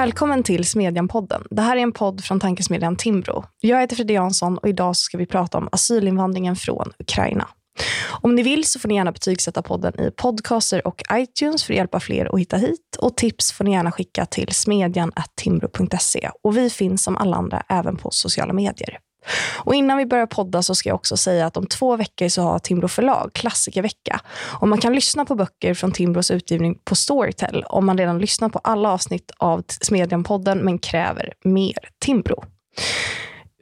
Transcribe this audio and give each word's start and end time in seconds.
Välkommen 0.00 0.42
till 0.42 0.64
Smedjan-podden. 0.64 1.46
Det 1.50 1.62
här 1.62 1.76
är 1.76 1.80
en 1.80 1.92
podd 1.92 2.24
från 2.24 2.40
tankesmedjan 2.40 2.96
Timbro. 2.96 3.44
Jag 3.60 3.80
heter 3.80 3.96
Fredde 3.96 4.12
Jansson 4.12 4.58
och 4.58 4.68
idag 4.68 4.96
ska 4.96 5.18
vi 5.18 5.26
prata 5.26 5.58
om 5.58 5.68
asylinvandringen 5.72 6.56
från 6.56 6.92
Ukraina. 6.98 7.48
Om 8.08 8.34
ni 8.34 8.42
vill 8.42 8.64
så 8.64 8.78
får 8.78 8.88
ni 8.88 8.94
gärna 8.94 9.12
betygsätta 9.12 9.62
podden 9.62 10.00
i 10.00 10.10
podcaster 10.10 10.86
och 10.86 11.02
iTunes 11.12 11.64
för 11.64 11.72
att 11.72 11.76
hjälpa 11.76 12.00
fler 12.00 12.34
att 12.34 12.40
hitta 12.40 12.56
hit. 12.56 12.96
Och 12.98 13.16
tips 13.16 13.52
får 13.52 13.64
ni 13.64 13.72
gärna 13.72 13.92
skicka 13.92 14.26
till 14.26 14.48
smedjan.timbro.se. 14.52 16.30
Och 16.42 16.56
vi 16.56 16.70
finns 16.70 17.02
som 17.02 17.16
alla 17.16 17.36
andra 17.36 17.62
även 17.68 17.96
på 17.96 18.10
sociala 18.10 18.52
medier. 18.52 18.98
Och 19.64 19.74
innan 19.74 19.98
vi 19.98 20.06
börjar 20.06 20.26
podda 20.26 20.62
så 20.62 20.74
ska 20.74 20.88
jag 20.88 20.96
också 20.96 21.16
säga 21.16 21.46
att 21.46 21.56
om 21.56 21.66
två 21.66 21.96
veckor 21.96 22.28
så 22.28 22.42
har 22.42 22.58
Timbro 22.58 22.88
förlag 22.88 23.30
klassikervecka. 23.34 24.20
Och 24.60 24.68
man 24.68 24.78
kan 24.78 24.94
lyssna 24.94 25.24
på 25.24 25.34
böcker 25.34 25.74
från 25.74 25.92
Timbros 25.92 26.30
utgivning 26.30 26.78
på 26.84 26.94
Storytel 26.94 27.64
om 27.68 27.86
man 27.86 27.98
redan 27.98 28.18
lyssnat 28.18 28.52
på 28.52 28.58
alla 28.58 28.92
avsnitt 28.92 29.30
av 29.38 29.62
Smedjan-podden 29.80 30.58
men 30.62 30.78
kräver 30.78 31.32
mer 31.44 31.78
Timbro. 31.98 32.44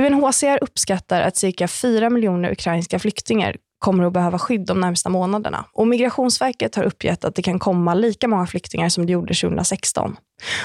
UNHCR 0.03 0.59
uppskattar 0.61 1.21
att 1.21 1.37
cirka 1.37 1.69
4 1.69 2.11
miljoner 2.11 2.53
ukrainska 2.53 2.99
flyktingar 2.99 3.57
kommer 3.79 4.05
att 4.05 4.13
behöva 4.13 4.39
skydd 4.39 4.67
de 4.67 4.81
närmsta 4.81 5.09
månaderna. 5.09 5.65
Och 5.73 5.89
Migrationsverket 5.89 6.75
har 6.75 6.85
uppgett 6.85 7.25
att 7.25 7.35
det 7.35 7.43
kan 7.43 7.59
komma 7.59 7.95
lika 7.95 8.29
många 8.29 8.47
flyktingar 8.47 8.89
som 8.89 9.07
det 9.07 9.13
gjorde 9.13 9.35
2016. 9.35 10.17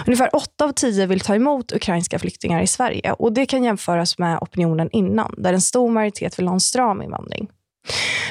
Ungefär 0.08 0.36
8 0.36 0.66
av 0.66 0.72
10 0.72 1.06
vill 1.06 1.20
ta 1.20 1.36
emot 1.36 1.72
ukrainska 1.72 2.20
flyktingar 2.20 2.62
i 2.62 2.68
Sverige 2.68 3.12
och 3.12 3.34
det 3.34 3.46
kan 3.46 3.64
jämföras 3.64 4.18
med 4.18 4.38
opinionen 4.42 4.90
innan, 4.92 5.36
där 5.38 5.54
en 5.54 5.62
stor 5.62 5.90
majoritet 5.90 6.40
vill 6.40 6.48
ha 6.48 6.54
en 6.54 6.60
stram 6.60 7.02
invandring. 7.02 7.50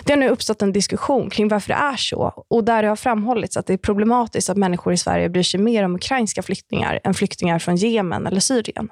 Det 0.04 0.12
har 0.12 0.18
nu 0.18 0.28
uppstått 0.28 0.62
en 0.62 0.72
diskussion 0.72 1.30
kring 1.30 1.48
varför 1.48 1.68
det 1.68 1.74
är 1.74 1.96
så 1.96 2.44
och 2.48 2.64
där 2.64 2.82
det 2.82 2.88
har 2.88 2.96
framhållits 2.96 3.56
att 3.56 3.66
det 3.66 3.72
är 3.72 3.76
problematiskt 3.78 4.50
att 4.50 4.56
människor 4.56 4.92
i 4.92 4.96
Sverige 4.96 5.28
bryr 5.28 5.42
sig 5.42 5.60
mer 5.60 5.84
om 5.84 5.94
ukrainska 5.94 6.42
flyktingar 6.42 7.00
än 7.04 7.14
flyktingar 7.14 7.58
från 7.58 7.76
Jemen 7.76 8.26
eller 8.26 8.40
Syrien. 8.40 8.88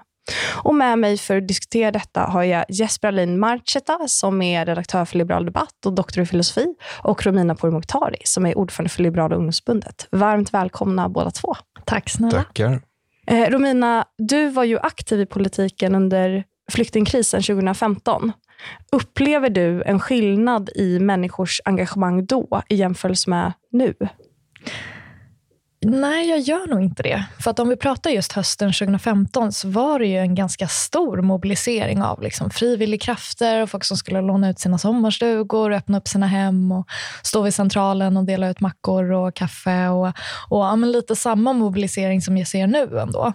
Och 0.62 0.74
med 0.74 0.98
mig 0.98 1.18
för 1.18 1.36
att 1.36 1.48
diskutera 1.48 1.90
detta 1.90 2.20
har 2.20 2.42
jag 2.42 2.64
Jesper 2.68 3.08
Alin 3.08 3.38
Marcheta 3.38 3.98
som 4.06 4.42
är 4.42 4.66
redaktör 4.66 5.04
för 5.04 5.18
Liberal 5.18 5.44
Debatt 5.44 5.86
och 5.86 5.92
doktor 5.92 6.22
i 6.22 6.26
filosofi 6.26 6.66
och 7.02 7.26
Romina 7.26 7.54
Pourmokhtari 7.54 8.18
som 8.24 8.46
är 8.46 8.58
ordförande 8.58 8.90
för 8.90 9.02
Liberala 9.02 9.36
ungdomsförbundet. 9.36 10.08
Varmt 10.10 10.54
välkomna 10.54 11.08
båda 11.08 11.30
två. 11.30 11.56
Tack 11.84 12.10
snälla. 12.10 12.42
Tackar. 12.42 12.80
Eh, 13.26 13.50
Romina, 13.50 14.04
du 14.18 14.48
var 14.48 14.64
ju 14.64 14.78
aktiv 14.78 15.20
i 15.20 15.26
politiken 15.26 15.94
under 15.94 16.44
flyktingkrisen 16.70 17.42
2015. 17.42 18.32
Upplever 18.92 19.50
du 19.50 19.82
en 19.82 20.00
skillnad 20.00 20.70
i 20.74 20.98
människors 20.98 21.60
engagemang 21.64 22.26
då 22.26 22.62
i 22.68 22.74
jämförelse 22.74 23.30
med 23.30 23.52
nu? 23.72 23.94
Nej, 25.86 26.28
jag 26.28 26.40
gör 26.40 26.66
nog 26.66 26.82
inte 26.82 27.02
det. 27.02 27.24
För 27.38 27.50
att 27.50 27.58
om 27.58 27.68
vi 27.68 27.76
pratar 27.76 28.10
just 28.10 28.32
hösten 28.32 28.72
2015 28.72 29.52
så 29.52 29.68
var 29.68 29.98
det 29.98 30.06
ju 30.06 30.18
en 30.18 30.34
ganska 30.34 30.68
stor 30.68 31.22
mobilisering 31.22 32.02
av 32.02 32.22
liksom 32.22 32.50
frivilligkrafter 32.50 33.62
och 33.62 33.70
folk 33.70 33.84
som 33.84 33.96
skulle 33.96 34.20
låna 34.20 34.50
ut 34.50 34.58
sina 34.58 34.78
sommarstugor, 34.78 35.72
öppna 35.72 35.98
upp 35.98 36.08
sina 36.08 36.26
hem 36.26 36.72
och 36.72 36.86
stå 37.22 37.42
vid 37.42 37.54
centralen 37.54 38.16
och 38.16 38.24
dela 38.24 38.50
ut 38.50 38.60
mackor 38.60 39.12
och 39.12 39.34
kaffe. 39.34 39.88
Och, 39.88 40.06
och 40.48 40.64
ja, 40.64 40.76
lite 40.76 41.16
samma 41.16 41.52
mobilisering 41.52 42.22
som 42.22 42.36
jag 42.36 42.48
ser 42.48 42.66
nu 42.66 42.98
ändå. 42.98 43.32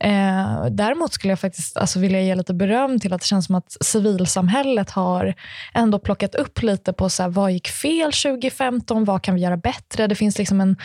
Eh, 0.00 0.66
däremot 0.70 1.12
skulle 1.12 1.32
jag 1.32 1.40
faktiskt 1.40 1.76
alltså, 1.76 1.98
vilja 1.98 2.20
ge 2.20 2.34
lite 2.34 2.54
beröm 2.54 3.00
till 3.00 3.12
att 3.12 3.20
det 3.20 3.26
känns 3.26 3.46
som 3.46 3.54
att 3.54 3.76
civilsamhället 3.80 4.90
har 4.90 5.34
ändå 5.74 5.98
plockat 5.98 6.34
upp 6.34 6.62
lite 6.62 6.92
på 6.92 7.08
så 7.08 7.22
här, 7.22 7.30
vad 7.30 7.52
gick 7.52 7.68
fel 7.68 8.12
2015, 8.12 9.04
vad 9.04 9.22
kan 9.22 9.34
vi 9.34 9.40
göra 9.40 9.56
bättre? 9.56 10.06
Det 10.06 10.14
finns 10.14 10.38
liksom 10.38 10.60
en 10.60 10.76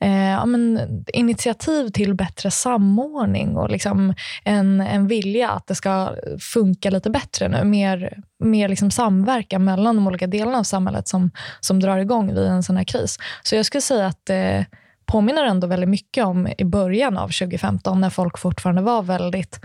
eh, 0.00 0.30
ja, 0.30 0.46
men, 0.46 0.80
initiativ 1.12 1.88
till 1.88 2.14
bättre 2.14 2.50
samordning 2.50 3.56
och 3.56 3.70
liksom 3.70 4.14
en, 4.44 4.80
en 4.80 5.06
vilja 5.06 5.50
att 5.50 5.66
det 5.66 5.74
ska 5.74 6.14
funka 6.54 6.90
lite 6.90 7.10
bättre 7.10 7.48
nu. 7.48 7.64
Mer, 7.64 8.18
mer 8.44 8.68
liksom 8.68 8.90
samverkan 8.90 9.64
mellan 9.64 9.96
de 9.96 10.06
olika 10.06 10.26
delarna 10.26 10.58
av 10.58 10.62
samhället 10.62 11.08
som, 11.08 11.30
som 11.60 11.80
drar 11.80 11.98
igång 11.98 12.34
vid 12.34 12.46
en 12.46 12.62
sån 12.62 12.76
här 12.76 12.84
kris. 12.84 13.18
Så 13.42 13.56
jag 13.56 13.66
skulle 13.66 13.82
säga 13.82 14.06
att 14.06 14.26
det 14.26 14.66
påminner 15.08 15.44
ändå 15.44 15.66
väldigt 15.66 15.88
mycket 15.88 16.24
om 16.24 16.48
i 16.58 16.64
början 16.64 17.18
av 17.18 17.28
2015 17.28 18.00
när 18.00 18.10
folk 18.10 18.38
fortfarande 18.38 18.82
var 18.82 19.02
väldigt 19.02 19.60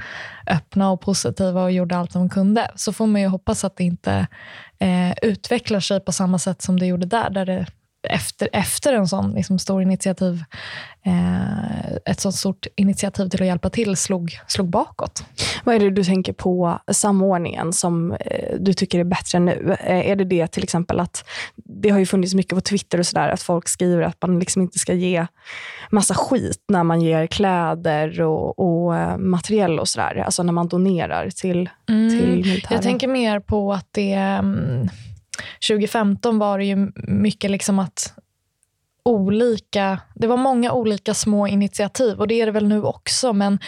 öppna 0.47 0.91
och 0.91 1.01
positiva 1.01 1.63
och 1.63 1.71
gjorde 1.71 1.97
allt 1.97 2.13
de 2.13 2.29
kunde. 2.29 2.71
Så 2.75 2.93
får 2.93 3.07
man 3.07 3.21
ju 3.21 3.27
hoppas 3.27 3.63
att 3.63 3.77
det 3.77 3.83
inte 3.83 4.27
eh, 4.79 5.13
utvecklar 5.21 5.79
sig 5.79 5.99
på 5.99 6.11
samma 6.11 6.39
sätt 6.39 6.61
som 6.61 6.79
det 6.79 6.85
gjorde 6.85 7.05
där, 7.05 7.29
där 7.29 7.45
det 7.45 7.65
efter, 8.03 8.49
efter 8.53 8.93
en 8.93 9.07
sån 9.07 9.33
liksom, 9.33 9.59
stor 9.59 9.81
initiativ, 9.81 10.43
eh, 11.05 11.91
ett 12.05 12.19
sånt 12.19 12.35
stort 12.35 12.67
initiativ 12.75 13.29
till 13.29 13.41
att 13.41 13.47
hjälpa 13.47 13.69
till 13.69 13.97
slog, 13.97 14.39
slog 14.47 14.69
bakåt. 14.69 15.25
Vad 15.63 15.75
är 15.75 15.79
det 15.79 15.89
du 15.89 16.03
tänker 16.03 16.33
på 16.33 16.79
samordningen 16.91 17.73
som 17.73 18.11
eh, 18.11 18.55
du 18.59 18.73
tycker 18.73 18.99
är 18.99 19.03
bättre 19.03 19.39
nu? 19.39 19.75
Eh, 19.79 20.09
är 20.09 20.15
det 20.15 20.23
det 20.23 20.47
till 20.47 20.63
exempel 20.63 20.99
att 20.99 21.25
det 21.55 21.89
har 21.89 21.99
ju 21.99 22.05
funnits 22.05 22.33
mycket 22.33 22.53
på 22.53 22.61
Twitter 22.61 22.99
och 22.99 23.05
sådär 23.05 23.29
att 23.29 23.41
folk 23.41 23.69
skriver 23.69 24.01
att 24.01 24.21
man 24.21 24.39
liksom 24.39 24.61
inte 24.61 24.79
ska 24.79 24.93
ge 24.93 25.27
massa 25.91 26.13
skit 26.13 26.63
när 26.67 26.83
man 26.83 27.01
ger 27.01 27.27
kläder 27.27 28.21
och, 28.21 28.59
och 28.59 28.95
eh, 28.95 29.17
materiell 29.17 29.79
och 29.79 29.87
sådär. 29.87 30.23
Alltså 30.25 30.43
när 30.43 30.53
man 30.53 30.67
donerar 30.67 31.29
till, 31.29 31.69
mm, 31.89 32.09
till 32.09 32.29
militären. 32.29 32.75
Jag 32.75 32.81
tänker 32.81 33.07
mer 33.07 33.39
på 33.39 33.73
att 33.73 33.87
det 33.91 34.39
um 34.39 34.89
2015 35.69 36.39
var 36.39 36.57
det 36.57 36.65
ju 36.65 36.91
mycket 36.95 37.51
liksom 37.51 37.79
att 37.79 38.13
olika, 39.03 39.99
det 40.15 40.27
var 40.27 40.37
många 40.37 40.71
olika 40.71 41.13
små 41.13 41.47
initiativ 41.47 42.19
och 42.19 42.27
det 42.27 42.41
är 42.41 42.45
det 42.45 42.51
väl 42.51 42.67
nu 42.67 42.83
också, 42.83 43.33
men 43.33 43.59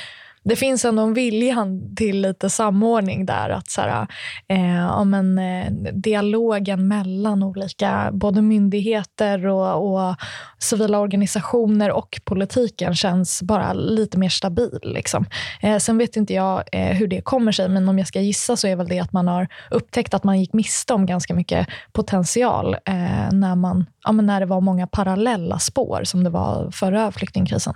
det 0.46 0.56
finns 0.56 0.86
ändå 0.86 1.04
en 1.04 1.14
vilja 1.14 1.68
till 1.96 2.22
lite 2.22 2.50
samordning 2.50 3.26
där. 3.26 3.50
Att 3.50 3.70
så 3.70 3.82
här, 3.82 4.08
eh, 4.48 4.76
ja, 4.76 5.04
men, 5.04 5.40
eh, 5.40 5.72
dialogen 5.94 6.88
mellan 6.88 7.44
olika 7.44 8.10
både 8.14 8.42
myndigheter 8.42 9.48
och, 9.48 9.94
och, 10.10 10.16
civila 10.60 11.00
organisationer 11.00 11.92
och 11.92 12.22
politiken 12.24 12.96
känns 12.96 13.42
bara 13.42 13.74
lite 13.74 14.18
mer 14.18 14.30
stabil. 14.30 14.80
Liksom. 14.84 15.26
Eh, 15.62 15.78
sen 15.78 15.98
vet 15.98 16.16
inte 16.16 16.34
jag 16.34 16.64
eh, 16.72 16.98
hur 16.98 17.08
det 17.08 17.22
kommer 17.22 17.52
sig, 17.52 17.70
men 17.70 17.90
om 17.90 17.98
jag 17.98 18.08
ska 18.08 18.22
gissa 18.22 18.56
så 18.56 18.68
är 18.68 18.76
väl 18.76 18.88
det 18.88 19.00
att 19.00 19.14
man 19.14 19.28
har 19.28 19.48
upptäckt 19.72 20.14
att 20.14 20.24
man 20.24 20.40
gick 20.40 20.54
miste 20.54 20.94
om 20.94 21.06
ganska 21.06 21.34
mycket 21.34 21.68
potential 21.92 22.74
eh, 22.74 23.32
när, 23.32 23.56
man, 23.56 23.86
ja, 24.04 24.12
men 24.12 24.26
när 24.26 24.40
det 24.40 24.46
var 24.46 24.62
många 24.62 24.88
parallella 24.88 25.60
spår 25.60 26.02
som 26.04 26.24
det 26.24 26.30
var 26.30 26.72
förra 26.72 27.12
flyktingkrisen. 27.12 27.74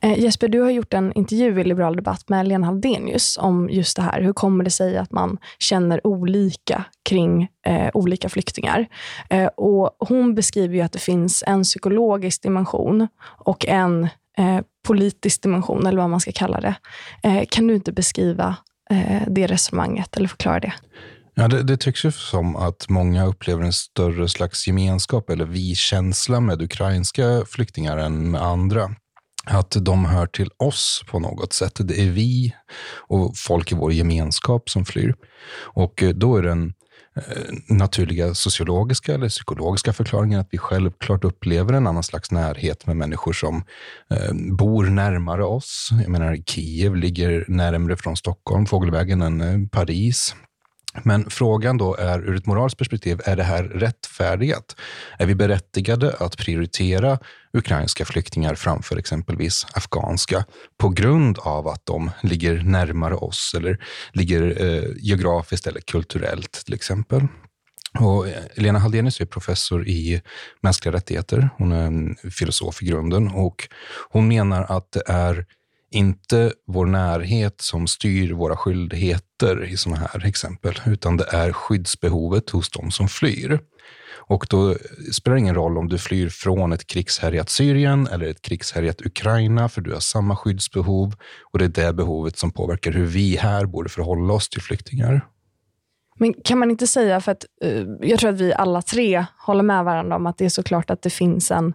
Eh, 0.00 0.18
Jesper, 0.18 0.48
du 0.48 0.60
har 0.60 0.70
gjort 0.70 0.94
en 0.94 1.12
intervju 1.12 1.60
i 1.60 1.64
Liberal 1.64 1.96
Debatt 1.96 2.28
med 2.28 2.48
Lena 2.48 2.66
Haldenius 2.66 3.38
om 3.40 3.70
just 3.70 3.96
det 3.96 4.02
här. 4.02 4.22
Hur 4.22 4.32
kommer 4.32 4.64
det 4.64 4.70
sig 4.70 4.96
att 4.96 5.12
man 5.12 5.38
känner 5.58 6.06
olika 6.06 6.84
kring 7.02 7.48
eh, 7.66 7.90
olika 7.94 8.28
flyktingar? 8.28 8.86
Eh, 9.30 9.46
och 9.46 9.96
hon 9.98 10.34
beskriver 10.34 10.74
ju 10.74 10.80
att 10.80 10.92
det 10.92 10.98
finns 10.98 11.44
en 11.46 11.62
psykologisk 11.62 12.42
dimension 12.42 13.08
och 13.22 13.66
en 13.66 14.04
eh, 14.38 14.60
politisk 14.86 15.42
dimension, 15.42 15.86
eller 15.86 15.98
vad 15.98 16.10
man 16.10 16.20
ska 16.20 16.32
kalla 16.32 16.60
det. 16.60 16.74
Eh, 17.22 17.44
kan 17.50 17.66
du 17.66 17.74
inte 17.74 17.92
beskriva 17.92 18.56
eh, 18.90 19.22
det 19.26 19.46
resonemanget 19.46 20.16
eller 20.16 20.28
förklara 20.28 20.60
det? 20.60 20.72
Ja, 21.34 21.48
det, 21.48 21.62
det 21.62 21.76
tycks 21.76 22.04
ju 22.04 22.12
som 22.12 22.56
att 22.56 22.88
många 22.88 23.26
upplever 23.26 23.62
en 23.62 23.72
större 23.72 24.28
slags 24.28 24.66
gemenskap 24.66 25.30
eller 25.30 25.44
vi-känsla 25.44 26.40
med 26.40 26.62
ukrainska 26.62 27.44
flyktingar 27.48 27.96
än 27.96 28.30
med 28.30 28.42
andra 28.42 28.90
att 29.44 29.76
de 29.80 30.04
hör 30.04 30.26
till 30.26 30.50
oss 30.56 31.04
på 31.10 31.18
något 31.18 31.52
sätt. 31.52 31.72
Det 31.78 32.00
är 32.00 32.10
vi 32.10 32.54
och 33.08 33.32
folk 33.36 33.72
i 33.72 33.74
vår 33.74 33.92
gemenskap 33.92 34.70
som 34.70 34.84
flyr. 34.84 35.14
Och 35.56 36.02
eh, 36.02 36.10
då 36.10 36.36
är 36.36 36.42
den 36.42 36.72
eh, 37.16 37.54
naturliga 37.68 38.34
sociologiska 38.34 39.14
eller 39.14 39.28
psykologiska 39.28 39.92
förklaringen 39.92 40.40
att 40.40 40.48
vi 40.50 40.58
självklart 40.58 41.24
upplever 41.24 41.72
en 41.72 41.86
annan 41.86 42.02
slags 42.02 42.30
närhet 42.30 42.86
med 42.86 42.96
människor 42.96 43.32
som 43.32 43.64
eh, 44.10 44.32
bor 44.58 44.84
närmare 44.84 45.44
oss. 45.44 45.88
Jag 46.02 46.08
menar, 46.08 46.36
Kiev 46.36 46.96
ligger 46.96 47.44
närmare 47.48 47.96
från 47.96 48.16
Stockholm, 48.16 48.66
fågelvägen, 48.66 49.22
än 49.22 49.68
Paris. 49.68 50.34
Men 51.02 51.30
frågan 51.30 51.78
då 51.78 51.96
är 51.96 52.28
ur 52.28 52.36
ett 52.36 52.46
moraliskt 52.46 52.78
perspektiv, 52.78 53.20
är 53.24 53.36
det 53.36 53.42
här 53.42 53.64
rättfärdigat? 53.64 54.76
Är 55.18 55.26
vi 55.26 55.34
berättigade 55.34 56.16
att 56.18 56.36
prioritera 56.36 57.18
ukrainska 57.52 58.04
flyktingar 58.04 58.54
framför 58.54 58.96
exempelvis 58.96 59.66
afghanska 59.72 60.44
på 60.78 60.88
grund 60.88 61.38
av 61.38 61.68
att 61.68 61.86
de 61.86 62.10
ligger 62.22 62.62
närmare 62.62 63.14
oss 63.14 63.54
eller 63.56 63.78
ligger 64.12 64.62
eh, 64.64 64.90
geografiskt 64.96 65.66
eller 65.66 65.80
kulturellt 65.80 66.52
till 66.64 66.74
exempel? 66.74 67.26
Och 68.00 68.28
eh, 68.28 68.34
Lena 68.54 68.78
Haldenius 68.78 69.20
är 69.20 69.26
professor 69.26 69.88
i 69.88 70.22
mänskliga 70.60 70.92
rättigheter. 70.92 71.48
Hon 71.56 71.72
är 71.72 71.86
en 71.86 72.16
filosof 72.30 72.82
i 72.82 72.86
grunden 72.86 73.28
och 73.28 73.68
hon 74.10 74.28
menar 74.28 74.66
att 74.68 74.92
det 74.92 75.02
är 75.06 75.46
inte 75.94 76.52
vår 76.66 76.86
närhet 76.86 77.60
som 77.60 77.86
styr 77.86 78.32
våra 78.32 78.56
skyldigheter 78.56 79.64
i 79.64 79.76
sådana 79.76 80.00
här 80.12 80.26
exempel, 80.26 80.74
utan 80.86 81.16
det 81.16 81.26
är 81.32 81.52
skyddsbehovet 81.52 82.50
hos 82.50 82.70
de 82.70 82.90
som 82.90 83.08
flyr. 83.08 83.60
Och 84.26 84.46
då 84.50 84.74
spelar 85.12 85.34
det 85.34 85.40
ingen 85.40 85.54
roll 85.54 85.78
om 85.78 85.88
du 85.88 85.98
flyr 85.98 86.28
från 86.28 86.72
ett 86.72 86.86
krigshärjat 86.86 87.50
Syrien 87.50 88.06
eller 88.06 88.26
ett 88.26 88.42
krigshärjat 88.42 89.06
Ukraina, 89.06 89.68
för 89.68 89.80
du 89.80 89.92
har 89.92 90.00
samma 90.00 90.36
skyddsbehov 90.36 91.14
och 91.52 91.58
det 91.58 91.64
är 91.64 91.86
det 91.86 91.92
behovet 91.92 92.38
som 92.38 92.50
påverkar 92.50 92.92
hur 92.92 93.06
vi 93.06 93.36
här 93.36 93.66
borde 93.66 93.88
förhålla 93.88 94.34
oss 94.34 94.48
till 94.48 94.62
flyktingar. 94.62 95.26
Men 96.18 96.34
kan 96.44 96.58
man 96.58 96.70
inte 96.70 96.86
säga, 96.86 97.20
för 97.20 97.32
att 97.32 97.44
eh, 97.62 97.84
jag 98.00 98.18
tror 98.18 98.30
att 98.30 98.40
vi 98.40 98.54
alla 98.54 98.82
tre 98.82 99.24
håller 99.38 99.62
med 99.62 99.84
varandra 99.84 100.16
om 100.16 100.26
att 100.26 100.38
det 100.38 100.44
är 100.44 100.48
såklart 100.48 100.90
att 100.90 101.02
det 101.02 101.10
finns 101.10 101.50
en 101.50 101.74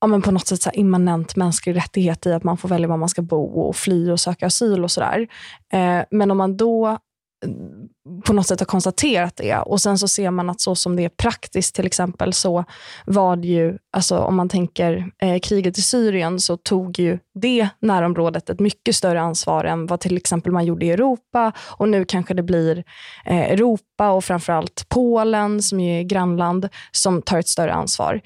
ja, 0.00 0.06
men 0.06 0.22
på 0.22 0.30
något 0.30 0.46
sätt 0.46 0.62
så 0.62 0.70
immanent 0.70 1.36
mänsklig 1.36 1.76
rättighet 1.76 2.26
i 2.26 2.32
att 2.32 2.44
man 2.44 2.56
får 2.56 2.68
välja 2.68 2.88
var 2.88 2.96
man 2.96 3.08
ska 3.08 3.22
bo 3.22 3.60
och 3.60 3.76
fly 3.76 4.10
och 4.10 4.20
söka 4.20 4.46
asyl 4.46 4.84
och 4.84 4.90
sådär. 4.90 5.28
Eh, 5.72 6.00
men 6.10 6.30
om 6.30 6.38
man 6.38 6.56
då 6.56 6.98
mm, 7.44 7.88
på 8.24 8.32
något 8.32 8.46
sätt 8.46 8.60
har 8.60 8.66
konstaterat 8.66 9.36
det. 9.36 9.56
Och 9.56 9.80
sen 9.80 9.98
så 9.98 10.08
ser 10.08 10.30
man 10.30 10.50
att 10.50 10.60
så 10.60 10.74
som 10.74 10.96
det 10.96 11.04
är 11.04 11.08
praktiskt 11.08 11.74
till 11.74 11.86
exempel 11.86 12.32
så 12.32 12.64
var 13.06 13.36
det 13.36 13.48
ju, 13.48 13.78
alltså 13.92 14.18
om 14.18 14.36
man 14.36 14.48
tänker 14.48 15.10
eh, 15.22 15.38
kriget 15.38 15.78
i 15.78 15.82
Syrien 15.82 16.40
så 16.40 16.56
tog 16.56 16.98
ju 16.98 17.18
det 17.34 17.68
närområdet 17.80 18.50
ett 18.50 18.60
mycket 18.60 18.96
större 18.96 19.20
ansvar 19.20 19.64
än 19.64 19.86
vad 19.86 20.00
till 20.00 20.16
exempel 20.16 20.52
man 20.52 20.64
gjorde 20.64 20.86
i 20.86 20.90
Europa. 20.90 21.52
Och 21.58 21.88
nu 21.88 22.04
kanske 22.04 22.34
det 22.34 22.42
blir 22.42 22.84
eh, 23.24 23.52
Europa 23.52 24.10
och 24.10 24.24
framförallt 24.24 24.86
Polen 24.88 25.62
som 25.62 25.80
ju 25.80 26.00
är 26.00 26.02
grannland 26.02 26.68
som 26.92 27.22
tar 27.22 27.38
ett 27.38 27.48
större 27.48 27.72
ansvar. 27.72 28.20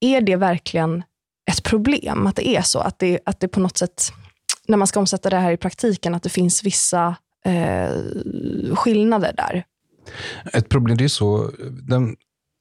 Är 0.00 0.20
det 0.20 0.36
verkligen 0.36 1.02
ett 1.50 1.62
problem 1.62 2.26
att 2.26 2.36
det 2.36 2.48
är 2.48 2.62
så? 2.62 2.78
Att 2.78 2.98
det, 2.98 3.20
att 3.26 3.40
det 3.40 3.48
på 3.48 3.60
något 3.60 3.78
sätt, 3.78 4.12
när 4.68 4.76
man 4.76 4.86
ska 4.86 5.00
omsätta 5.00 5.30
det 5.30 5.38
här 5.38 5.52
i 5.52 5.56
praktiken, 5.56 6.14
att 6.14 6.22
det 6.22 6.28
finns 6.28 6.64
vissa 6.64 7.16
eh, 7.44 7.90
skillnader 8.74 9.34
där. 9.36 9.64
Ett 10.52 10.68
problem, 10.68 10.96
det 10.96 11.04
är 11.04 11.08
så 11.08 11.50
den 11.88 12.16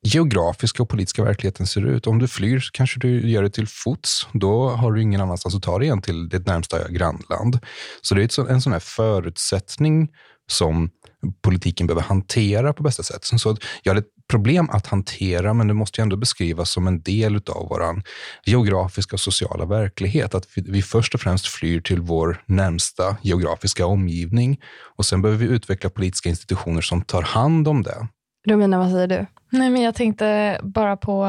geografiska 0.05 0.83
och 0.83 0.89
politiska 0.89 1.23
verkligheten 1.23 1.67
ser 1.67 1.85
ut. 1.85 2.07
Om 2.07 2.19
du 2.19 2.27
flyr 2.27 2.59
så 2.59 2.71
kanske 2.71 2.99
du 2.99 3.29
gör 3.29 3.43
det 3.43 3.49
till 3.49 3.67
fots. 3.67 4.27
Då 4.33 4.69
har 4.69 4.91
du 4.91 5.01
ingen 5.01 5.21
annanstans 5.21 5.55
att 5.55 5.63
ta 5.63 5.79
dig 5.79 5.89
än 5.89 6.01
till 6.01 6.29
ditt 6.29 6.47
närmsta 6.47 6.89
grannland. 6.89 7.59
Så 8.01 8.15
det 8.15 8.37
är 8.37 8.49
en 8.49 8.61
sån 8.61 8.73
här 8.73 8.79
förutsättning 8.79 10.09
som 10.51 10.89
politiken 11.41 11.87
behöver 11.87 12.01
hantera 12.01 12.73
på 12.73 12.83
bästa 12.83 13.03
sätt. 13.03 13.23
Så 13.23 13.57
jag 13.83 13.95
det 13.95 13.99
ett 13.99 14.14
problem 14.29 14.69
att 14.69 14.87
hantera, 14.87 15.53
men 15.53 15.67
det 15.67 15.73
måste 15.73 16.01
ju 16.01 16.03
ändå 16.03 16.15
beskrivas 16.15 16.69
som 16.69 16.87
en 16.87 17.01
del 17.01 17.35
av 17.35 17.67
vår 17.69 18.03
geografiska 18.45 19.15
och 19.15 19.19
sociala 19.19 19.65
verklighet. 19.65 20.35
Att 20.35 20.47
vi 20.55 20.81
först 20.81 21.13
och 21.13 21.21
främst 21.21 21.47
flyr 21.47 21.81
till 21.81 22.01
vår 22.01 22.43
närmsta 22.45 23.17
geografiska 23.21 23.85
omgivning 23.85 24.61
och 24.95 25.05
sen 25.05 25.21
behöver 25.21 25.45
vi 25.45 25.53
utveckla 25.53 25.89
politiska 25.89 26.29
institutioner 26.29 26.81
som 26.81 27.01
tar 27.01 27.21
hand 27.21 27.67
om 27.67 27.83
det. 27.83 28.07
Romina, 28.45 28.77
vad 28.77 28.91
säger 28.91 29.07
du? 29.07 29.25
Nej, 29.49 29.69
men 29.69 29.81
jag 29.81 29.95
tänkte 29.95 30.59
bara 30.63 30.97
på 30.97 31.25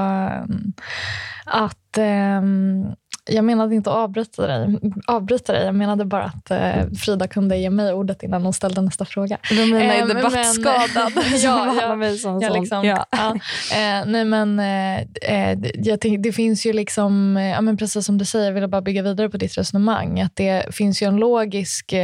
att 1.44 1.98
um 1.98 2.96
jag 3.28 3.44
menade 3.44 3.74
inte 3.74 3.90
att 3.90 3.96
avbryta 3.96 4.46
dig. 4.46 4.78
avbryta 5.06 5.52
dig. 5.52 5.64
Jag 5.64 5.74
menade 5.74 6.04
bara 6.04 6.24
att 6.24 6.50
eh, 6.50 6.90
Frida 6.98 7.28
kunde 7.28 7.56
ge 7.56 7.70
mig 7.70 7.92
ordet 7.92 8.22
innan 8.22 8.42
hon 8.42 8.52
ställde 8.52 8.80
nästa 8.82 9.04
fråga. 9.04 9.38
Romina 9.42 9.94
är 9.94 10.00
eh, 10.00 10.06
debattskadad. 10.06 11.12
ja, 11.42 11.76
ja, 11.80 11.96
mig 11.96 12.18
som 12.18 12.40
ja, 12.40 12.54
liksom, 12.60 12.84
ja. 12.84 13.06
ja. 13.10 13.34
Eh, 13.72 14.06
nej, 14.06 14.24
men, 14.24 14.58
eh, 14.58 15.00
eh 15.22 15.58
jag 15.74 16.00
tänk, 16.00 16.22
det 16.22 16.32
finns 16.32 16.66
ju 16.66 16.72
liksom, 16.72 17.36
eh, 17.36 17.48
ja, 17.48 17.60
men 17.60 17.76
precis 17.76 18.06
som 18.06 18.18
du 18.18 18.24
säger, 18.24 18.46
jag 18.46 18.52
vill 18.52 18.68
bara 18.68 18.82
bygga 18.82 19.02
vidare 19.02 19.28
på 19.28 19.36
ditt 19.36 19.58
resonemang. 19.58 20.20
Att 20.20 20.36
det 20.36 20.74
finns 20.74 21.02
ju 21.02 21.06
en 21.06 21.16
logisk 21.16 21.94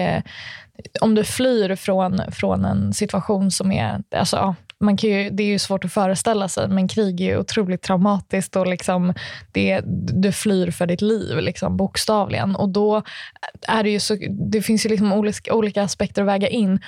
om 1.00 1.14
du 1.14 1.24
flyr 1.24 1.76
från, 1.76 2.20
från 2.32 2.64
en 2.64 2.92
situation 2.92 3.50
som 3.50 3.72
är... 3.72 4.02
Alltså, 4.16 4.54
man 4.82 4.96
kan 4.96 5.10
ju, 5.10 5.30
det 5.30 5.42
är 5.42 5.46
ju 5.46 5.58
svårt 5.58 5.84
att 5.84 5.92
föreställa 5.92 6.48
sig, 6.48 6.68
men 6.68 6.88
krig 6.88 7.20
är 7.20 7.24
ju 7.24 7.38
otroligt 7.38 7.82
traumatiskt 7.82 8.56
och 8.56 8.66
liksom 8.66 9.14
det, 9.52 9.80
du 10.22 10.32
flyr 10.32 10.70
för 10.70 10.86
ditt 10.86 11.00
liv, 11.00 11.38
liksom, 11.38 11.76
bokstavligen. 11.76 12.56
Och 12.56 12.68
då 12.68 13.02
är 13.68 13.82
det 13.82 13.90
ju 13.90 14.00
så, 14.00 14.16
det 14.30 14.62
finns 14.62 14.86
ju 14.86 14.90
liksom 14.90 15.12
olika, 15.12 15.54
olika 15.54 15.82
aspekter 15.82 16.22
att 16.22 16.28
väga 16.28 16.48
in. 16.48 16.80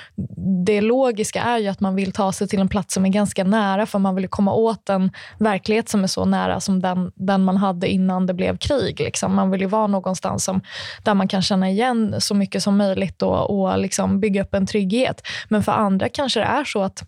Det 0.67 0.81
logiska 0.81 1.43
är 1.43 1.59
ju 1.59 1.69
att 1.69 1.81
man 1.81 1.95
vill 1.95 2.13
ta 2.13 2.33
sig 2.33 2.49
till 2.49 2.61
en 2.61 2.69
plats 2.69 2.95
som 2.95 3.05
är 3.05 3.11
ganska 3.11 3.45
nära, 3.45 3.87
för 3.87 3.99
man 3.99 4.15
vill 4.15 4.29
komma 4.29 4.53
åt 4.55 4.89
en 4.89 5.11
verklighet 5.39 5.89
som 5.89 6.03
är 6.03 6.07
så 6.07 6.25
nära 6.25 6.61
som 6.61 6.81
den, 6.81 7.13
den 7.15 7.45
man 7.45 7.57
hade 7.57 7.89
innan 7.89 8.27
det 8.27 8.35
blev 8.35 8.57
krig. 8.57 9.01
Liksom. 9.01 9.35
Man 9.35 9.51
vill 9.51 9.61
ju 9.61 9.67
vara 9.67 9.87
någonstans 9.87 10.45
som, 10.45 10.61
där 11.03 11.15
man 11.15 11.29
kan 11.29 11.43
känna 11.43 11.71
igen 11.71 12.15
så 12.19 12.35
mycket 12.35 12.63
som 12.63 12.77
möjligt 12.77 13.23
och, 13.23 13.51
och 13.51 13.79
liksom 13.79 14.21
bygga 14.21 14.43
upp 14.43 14.55
en 14.55 14.67
trygghet. 14.67 15.23
Men 15.49 15.63
för 15.63 15.73
andra 15.73 16.09
kanske 16.09 16.41
det 16.41 16.47
är 16.47 16.65
så 16.65 16.83
att 16.83 17.05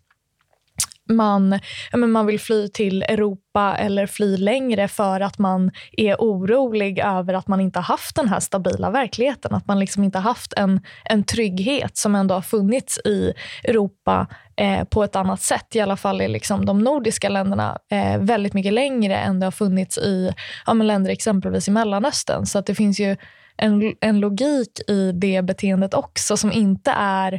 man, 1.08 1.60
man 1.92 2.26
vill 2.26 2.40
fly 2.40 2.68
till 2.68 3.02
Europa 3.02 3.76
eller 3.78 4.06
fly 4.06 4.36
längre 4.36 4.88
för 4.88 5.20
att 5.20 5.38
man 5.38 5.70
är 5.92 6.16
orolig 6.16 6.98
över 6.98 7.34
att 7.34 7.48
man 7.48 7.60
inte 7.60 7.78
har 7.78 7.84
haft 7.84 8.16
den 8.16 8.28
här 8.28 8.40
stabila 8.40 8.90
verkligheten. 8.90 9.54
Att 9.54 9.66
man 9.66 9.78
liksom 9.78 10.04
inte 10.04 10.18
har 10.18 10.22
haft 10.22 10.52
en, 10.52 10.80
en 11.04 11.24
trygghet 11.24 11.96
som 11.96 12.14
ändå 12.14 12.34
har 12.34 12.42
funnits 12.42 12.98
i 12.98 13.32
Europa 13.64 14.26
eh, 14.56 14.84
på 14.84 15.04
ett 15.04 15.16
annat 15.16 15.40
sätt. 15.40 15.76
I 15.76 15.80
alla 15.80 15.96
fall 15.96 16.22
i 16.22 16.28
liksom 16.28 16.66
de 16.66 16.78
nordiska 16.78 17.28
länderna 17.28 17.78
eh, 17.90 18.18
väldigt 18.18 18.54
mycket 18.54 18.72
längre 18.72 19.16
än 19.16 19.40
det 19.40 19.46
har 19.46 19.50
funnits 19.50 19.98
i 19.98 20.32
ja, 20.66 20.72
länder 20.72 21.10
exempelvis 21.10 21.68
i 21.68 21.70
Mellanöstern. 21.70 22.46
Så 22.46 22.58
att 22.58 22.66
det 22.66 22.74
finns 22.74 23.00
ju 23.00 23.16
en, 23.56 23.94
en 24.00 24.20
logik 24.20 24.80
i 24.88 25.12
det 25.12 25.42
beteendet 25.42 25.94
också 25.94 26.36
som 26.36 26.52
inte 26.52 26.90
är 26.96 27.32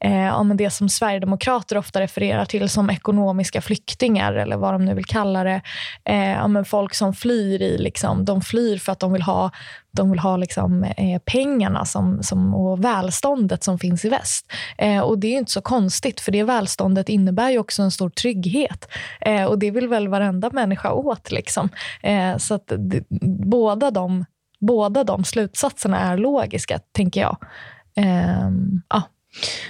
eh, 0.00 0.42
men 0.42 0.56
det 0.56 0.70
som 0.70 0.88
Sverigedemokrater 0.88 1.78
ofta 1.78 2.00
refererar 2.00 2.44
till 2.44 2.68
som 2.68 2.90
ekonomiska 2.90 3.60
flyktingar 3.60 4.32
eller 4.32 4.56
vad 4.56 4.74
de 4.74 4.84
nu 4.84 4.94
vill 4.94 5.04
kalla 5.04 5.44
det. 5.44 5.60
Eh, 6.04 6.48
men 6.48 6.64
folk 6.64 6.94
som 6.94 7.14
flyr 7.14 7.62
i, 7.62 7.78
liksom, 7.78 8.24
de 8.24 8.40
flyr 8.40 8.78
för 8.78 8.92
att 8.92 9.00
de 9.00 9.12
vill 9.12 9.22
ha, 9.22 9.50
de 9.90 10.10
vill 10.10 10.20
ha 10.20 10.36
liksom, 10.36 10.84
eh, 10.84 11.20
pengarna 11.24 11.84
som, 11.84 12.22
som, 12.22 12.54
och 12.54 12.84
välståndet 12.84 13.64
som 13.64 13.78
finns 13.78 14.04
i 14.04 14.08
väst. 14.08 14.52
Eh, 14.78 15.00
och 15.00 15.18
Det 15.18 15.34
är 15.34 15.38
inte 15.38 15.52
så 15.52 15.60
konstigt, 15.60 16.20
för 16.20 16.32
det 16.32 16.42
välståndet 16.42 17.08
innebär 17.08 17.50
ju 17.50 17.58
också 17.58 17.82
en 17.82 17.90
stor 17.90 18.10
trygghet. 18.10 18.88
Eh, 19.20 19.44
och 19.44 19.58
Det 19.58 19.70
vill 19.70 19.88
väl 19.88 20.08
varenda 20.08 20.50
människa 20.52 20.92
åt. 20.92 21.30
Liksom. 21.30 21.68
Eh, 22.02 22.36
så 22.36 22.54
att 22.54 22.72
båda 23.46 23.90
de 23.90 24.24
båda 24.60 25.04
de 25.04 25.24
slutsatserna 25.24 25.98
är 25.98 26.16
logiska, 26.16 26.78
tänker 26.92 27.20
jag. 27.20 27.36
Eh, 27.96 28.50
ja. 28.88 29.02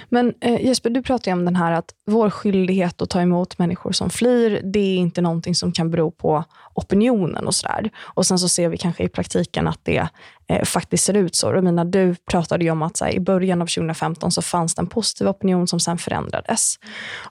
Men 0.09 0.33
eh, 0.41 0.65
Jesper, 0.65 0.89
du 0.89 1.01
pratar 1.01 1.31
ju 1.31 1.33
om 1.33 1.45
den 1.45 1.55
här 1.55 1.71
att 1.71 1.93
vår 2.05 2.29
skyldighet 2.29 3.01
att 3.01 3.09
ta 3.09 3.21
emot 3.21 3.57
människor 3.57 3.91
som 3.91 4.09
flyr, 4.09 4.61
det 4.63 4.79
är 4.79 4.97
inte 4.97 5.21
någonting 5.21 5.55
som 5.55 5.71
kan 5.71 5.91
bero 5.91 6.11
på 6.11 6.43
opinionen 6.73 7.47
och 7.47 7.55
sådär. 7.55 7.89
Och 8.01 8.25
sen 8.25 8.39
så 8.39 8.49
ser 8.49 8.69
vi 8.69 8.77
kanske 8.77 9.03
i 9.03 9.09
praktiken 9.09 9.67
att 9.67 9.79
det 9.83 10.07
eh, 10.47 10.63
faktiskt 10.63 11.03
ser 11.03 11.13
ut 11.13 11.35
så. 11.35 11.51
Romina, 11.51 11.85
du 11.85 12.15
pratade 12.31 12.63
ju 12.63 12.71
om 12.71 12.81
att 12.81 12.99
här, 12.99 13.11
i 13.11 13.19
början 13.19 13.61
av 13.61 13.65
2015 13.65 14.31
så 14.31 14.41
fanns 14.41 14.75
det 14.75 14.81
en 14.81 14.87
positiv 14.87 15.27
opinion 15.27 15.67
som 15.67 15.79
sen 15.79 15.97
förändrades. 15.97 16.75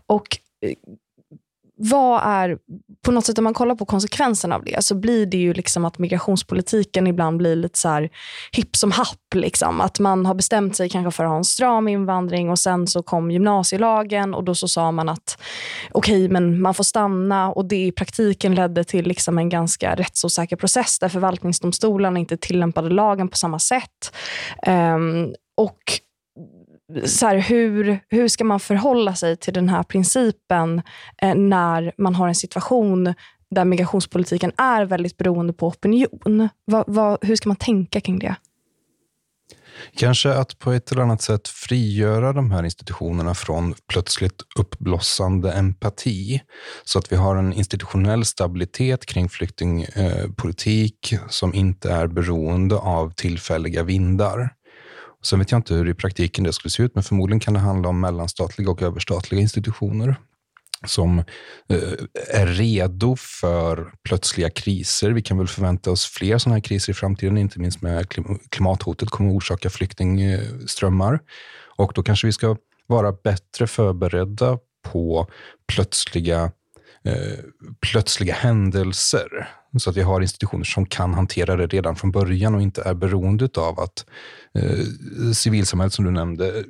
Och 0.07 0.27
eh, 0.63 0.73
vad 1.79 2.23
är, 2.25 2.59
på 3.05 3.13
något 3.13 3.27
sätt 3.27 3.39
om 3.39 3.45
man 3.45 3.55
kollar 3.55 3.75
på 3.75 3.87
konsekvenserna 3.87 4.55
av 4.55 4.65
det, 4.65 4.85
så 4.85 4.95
blir 4.95 5.27
det 5.27 5.37
ju 5.37 5.53
liksom 5.53 5.85
att 5.85 5.99
migrationspolitiken 5.99 7.07
ibland 7.07 7.37
blir 7.37 7.57
lite 7.57 7.79
så 7.79 7.89
här 7.89 8.11
hipp 8.53 8.77
som 8.77 8.93
happ. 8.93 9.35
Liksom. 9.35 9.81
Att 9.81 9.99
man 9.99 10.27
har 10.27 10.35
bestämt 10.35 10.77
sig 10.77 10.89
kanske 10.89 11.11
för 11.17 11.25
att 11.25 11.31
ha 11.31 11.37
en 11.37 11.45
stram 11.45 11.89
invandring 11.89 12.51
och 12.51 12.59
sen 12.59 12.87
så 12.87 13.03
kom 13.03 13.31
gymnasielagen 13.31 14.35
och 14.35 14.45
då 14.45 14.55
så 14.55 14.69
sa 14.69 14.93
man 14.93 15.09
att 15.09 15.39
okej, 15.91 16.25
okay, 16.25 16.29
men 16.29 16.61
man 16.61 16.75
får 16.75 16.85
stanna 16.85 17.53
och 17.53 17.69
det 17.69 17.87
i 17.87 17.93
praktiken 17.93 18.55
ledde 18.55 18.85
till 18.85 19.07
liksom 19.07 19.39
en 19.39 19.49
ganska 19.49 19.95
rättsosäker 19.95 20.57
process 20.57 20.99
där 20.99 21.09
förvaltningsdomstolarna 21.09 22.19
inte 22.19 22.37
tillämpade 22.37 22.91
lagen 22.91 23.29
på 23.29 23.37
samma 23.37 23.59
sätt. 23.59 24.15
Um, 24.67 25.35
och 25.57 25.79
så 27.05 27.27
här, 27.27 27.39
hur, 27.39 28.01
hur 28.09 28.29
ska 28.29 28.45
man 28.45 28.61
förhålla 28.61 29.15
sig 29.15 29.37
till 29.37 29.55
den 29.55 29.69
här 29.69 29.83
principen 29.83 30.83
eh, 31.23 31.35
när 31.35 31.93
man 31.99 32.15
har 32.15 32.29
en 32.29 32.35
situation 32.35 33.15
där 33.51 33.65
migrationspolitiken 33.65 34.53
är 34.57 34.85
väldigt 34.85 35.17
beroende 35.17 35.53
på 35.53 35.67
opinion? 35.67 36.49
Va, 36.67 36.85
va, 36.87 37.19
hur 37.23 37.37
ska 37.37 37.49
man 37.49 37.57
tänka 37.57 38.01
kring 38.01 38.19
det? 38.19 38.37
Kanske 39.97 40.33
att 40.33 40.59
på 40.59 40.73
ett 40.73 40.93
eller 40.93 41.03
annat 41.03 41.23
sätt 41.23 41.49
frigöra 41.49 42.33
de 42.33 42.51
här 42.51 42.65
institutionerna 42.65 43.35
från 43.35 43.75
plötsligt 43.93 44.43
uppblossande 44.59 45.53
empati. 45.53 46.41
Så 46.85 46.99
att 46.99 47.13
vi 47.13 47.17
har 47.17 47.37
en 47.37 47.53
institutionell 47.53 48.25
stabilitet 48.25 49.07
kring 49.07 49.29
flyktingpolitik 49.29 51.13
eh, 51.13 51.21
som 51.29 51.55
inte 51.55 51.93
är 51.93 52.07
beroende 52.07 52.77
av 52.77 53.11
tillfälliga 53.11 53.83
vindar. 53.83 54.51
Sen 55.25 55.39
vet 55.39 55.51
jag 55.51 55.59
inte 55.59 55.75
hur 55.75 55.89
i 55.89 55.95
praktiken 55.95 56.45
det 56.45 56.53
skulle 56.53 56.71
se 56.71 56.83
ut, 56.83 56.95
men 56.95 57.05
förmodligen 57.05 57.41
kan 57.41 57.55
det 57.55 57.61
handla 57.61 57.89
om 57.89 58.01
mellanstatliga 58.01 58.71
och 58.71 58.83
överstatliga 58.83 59.41
institutioner. 59.41 60.17
som 60.87 61.19
eh, 61.69 61.93
är 62.29 62.47
redo 62.47 63.17
för 63.17 63.93
plötsliga 64.03 64.51
kriser. 64.51 65.11
Vi 65.11 65.23
kan 65.23 65.39
väl 65.39 65.49
förvänta 65.49 65.91
oss 65.91 66.07
fler 66.07 66.39
sådana 66.39 66.55
här 66.55 66.61
kriser 66.63 66.93
i 66.93 66.95
framtiden, 66.95 67.39
inte 67.39 67.61
minst 67.61 67.83
med 67.83 68.09
klimathotet 68.51 69.11
kommer 69.11 69.31
att 69.31 69.37
orsaka 69.37 69.71
flyktingströmmar. 69.71 71.21
Och 71.77 71.93
då 71.95 72.03
kanske 72.03 72.27
vi 72.27 72.33
ska 72.33 72.57
vara 72.87 73.13
bättre 73.13 73.67
förberedda 73.67 74.59
på 74.83 75.27
plötsliga, 75.73 76.53
eh, 77.05 77.39
plötsliga 77.81 78.35
händelser. 78.35 79.49
Så 79.79 79.91
att 79.91 79.97
vi 79.97 80.03
har 80.03 80.21
institutioner 80.21 80.65
som 80.65 80.87
kan 80.87 81.15
hantera 81.15 81.57
det 81.57 81.67
redan 81.67 81.97
från 81.97 82.11
början 82.11 82.55
och 82.55 82.63
inte 82.63 82.83
är 82.83 82.95
beroende 82.95 83.49
av 83.57 83.81
att 83.81 84.07
eh, 84.55 85.33
civilsamhället, 85.33 85.93
som 85.93 86.05
du 86.05 86.11
nämnde, 86.11 86.65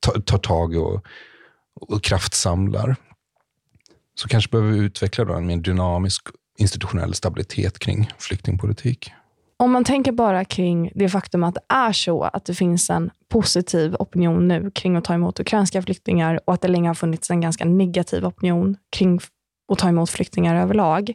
tar, 0.00 0.20
tar 0.20 0.38
tag 0.38 0.76
och, 0.76 1.06
och 1.80 2.02
kraftsamlar. 2.02 2.96
Så 4.14 4.28
kanske 4.28 4.50
behöver 4.50 4.72
vi 4.72 4.78
utveckla 4.78 5.24
då 5.24 5.34
en 5.34 5.46
mer 5.46 5.56
dynamisk 5.56 6.28
institutionell 6.58 7.14
stabilitet 7.14 7.78
kring 7.78 8.10
flyktingpolitik. 8.18 9.12
Om 9.56 9.72
man 9.72 9.84
tänker 9.84 10.12
bara 10.12 10.44
kring 10.44 10.92
det 10.94 11.08
faktum 11.08 11.44
att 11.44 11.54
det 11.54 11.74
är 11.74 11.92
så 11.92 12.22
att 12.22 12.44
det 12.44 12.54
finns 12.54 12.90
en 12.90 13.10
positiv 13.28 13.96
opinion 13.98 14.48
nu 14.48 14.70
kring 14.70 14.96
att 14.96 15.04
ta 15.04 15.14
emot 15.14 15.40
ukrainska 15.40 15.82
flyktingar 15.82 16.40
och 16.44 16.54
att 16.54 16.60
det 16.60 16.68
länge 16.68 16.88
har 16.88 16.94
funnits 16.94 17.30
en 17.30 17.40
ganska 17.40 17.64
negativ 17.64 18.26
opinion 18.26 18.76
kring 18.96 19.20
att 19.72 19.78
ta 19.78 19.88
emot 19.88 20.10
flyktingar 20.10 20.62
överlag. 20.62 21.12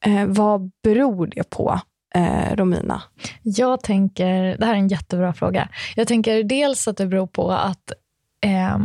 Eh, 0.00 0.26
vad 0.26 0.70
beror 0.82 1.26
det 1.26 1.50
på? 1.50 1.80
Eh, 2.14 2.56
Romina? 2.56 3.02
Jag 3.42 3.80
tänker, 3.82 4.56
det 4.58 4.66
här 4.66 4.74
är 4.74 4.78
en 4.78 4.88
jättebra 4.88 5.32
fråga. 5.32 5.68
Jag 5.96 6.08
tänker 6.08 6.42
dels 6.42 6.88
att 6.88 6.96
det 6.96 7.06
beror 7.06 7.26
på 7.26 7.50
att 7.50 7.92
eh, 8.44 8.78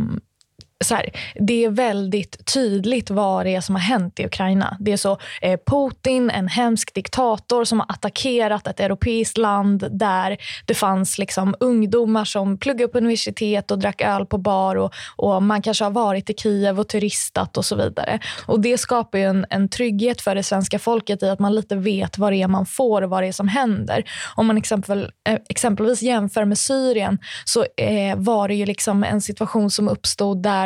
så 0.84 0.94
här, 0.94 1.10
det 1.34 1.64
är 1.64 1.70
väldigt 1.70 2.54
tydligt 2.54 3.10
vad 3.10 3.46
det 3.46 3.54
är 3.54 3.60
som 3.60 3.74
har 3.74 3.82
hänt 3.82 4.20
i 4.20 4.26
Ukraina. 4.26 4.76
Det 4.80 4.92
är 4.92 4.96
så 4.96 5.18
eh, 5.42 5.60
Putin, 5.66 6.30
en 6.30 6.48
hemsk 6.48 6.94
diktator 6.94 7.64
som 7.64 7.80
har 7.80 7.86
attackerat 7.90 8.66
ett 8.66 8.80
europeiskt 8.80 9.38
land 9.38 9.88
där 9.90 10.36
det 10.66 10.74
fanns 10.74 11.18
liksom 11.18 11.54
ungdomar 11.60 12.24
som 12.24 12.58
pluggade 12.58 12.92
på 12.92 12.98
universitet 12.98 13.70
och 13.70 13.78
drack 13.78 14.00
öl 14.00 14.26
på 14.26 14.38
bar 14.38 14.76
och, 14.76 14.94
och 15.16 15.42
man 15.42 15.62
kanske 15.62 15.84
har 15.84 15.90
varit 15.90 16.30
i 16.30 16.34
Kiev 16.34 16.80
och 16.80 16.88
turistat 16.88 17.56
och 17.56 17.64
så 17.64 17.76
vidare. 17.76 18.18
Och 18.46 18.60
Det 18.60 18.78
skapar 18.78 19.18
en, 19.18 19.46
en 19.50 19.68
trygghet 19.68 20.20
för 20.20 20.34
det 20.34 20.42
svenska 20.42 20.78
folket 20.78 21.22
i 21.22 21.28
att 21.28 21.38
man 21.38 21.54
lite 21.54 21.76
vet 21.76 22.18
vad 22.18 22.32
det 22.32 22.42
är 22.42 22.48
man 22.48 22.66
får 22.66 23.02
och 23.02 23.10
vad 23.10 23.22
det 23.22 23.26
är 23.26 23.32
som 23.32 23.48
händer. 23.48 24.04
Om 24.34 24.46
man 24.46 24.56
exempel, 24.56 25.10
eh, 25.28 25.38
exempelvis 25.48 26.02
jämför 26.02 26.44
med 26.44 26.58
Syrien 26.58 27.18
så 27.44 27.64
eh, 27.76 28.16
var 28.16 28.48
det 28.48 28.54
ju 28.54 28.66
liksom 28.66 29.04
en 29.04 29.20
situation 29.20 29.70
som 29.70 29.88
uppstod 29.88 30.42
där 30.42 30.63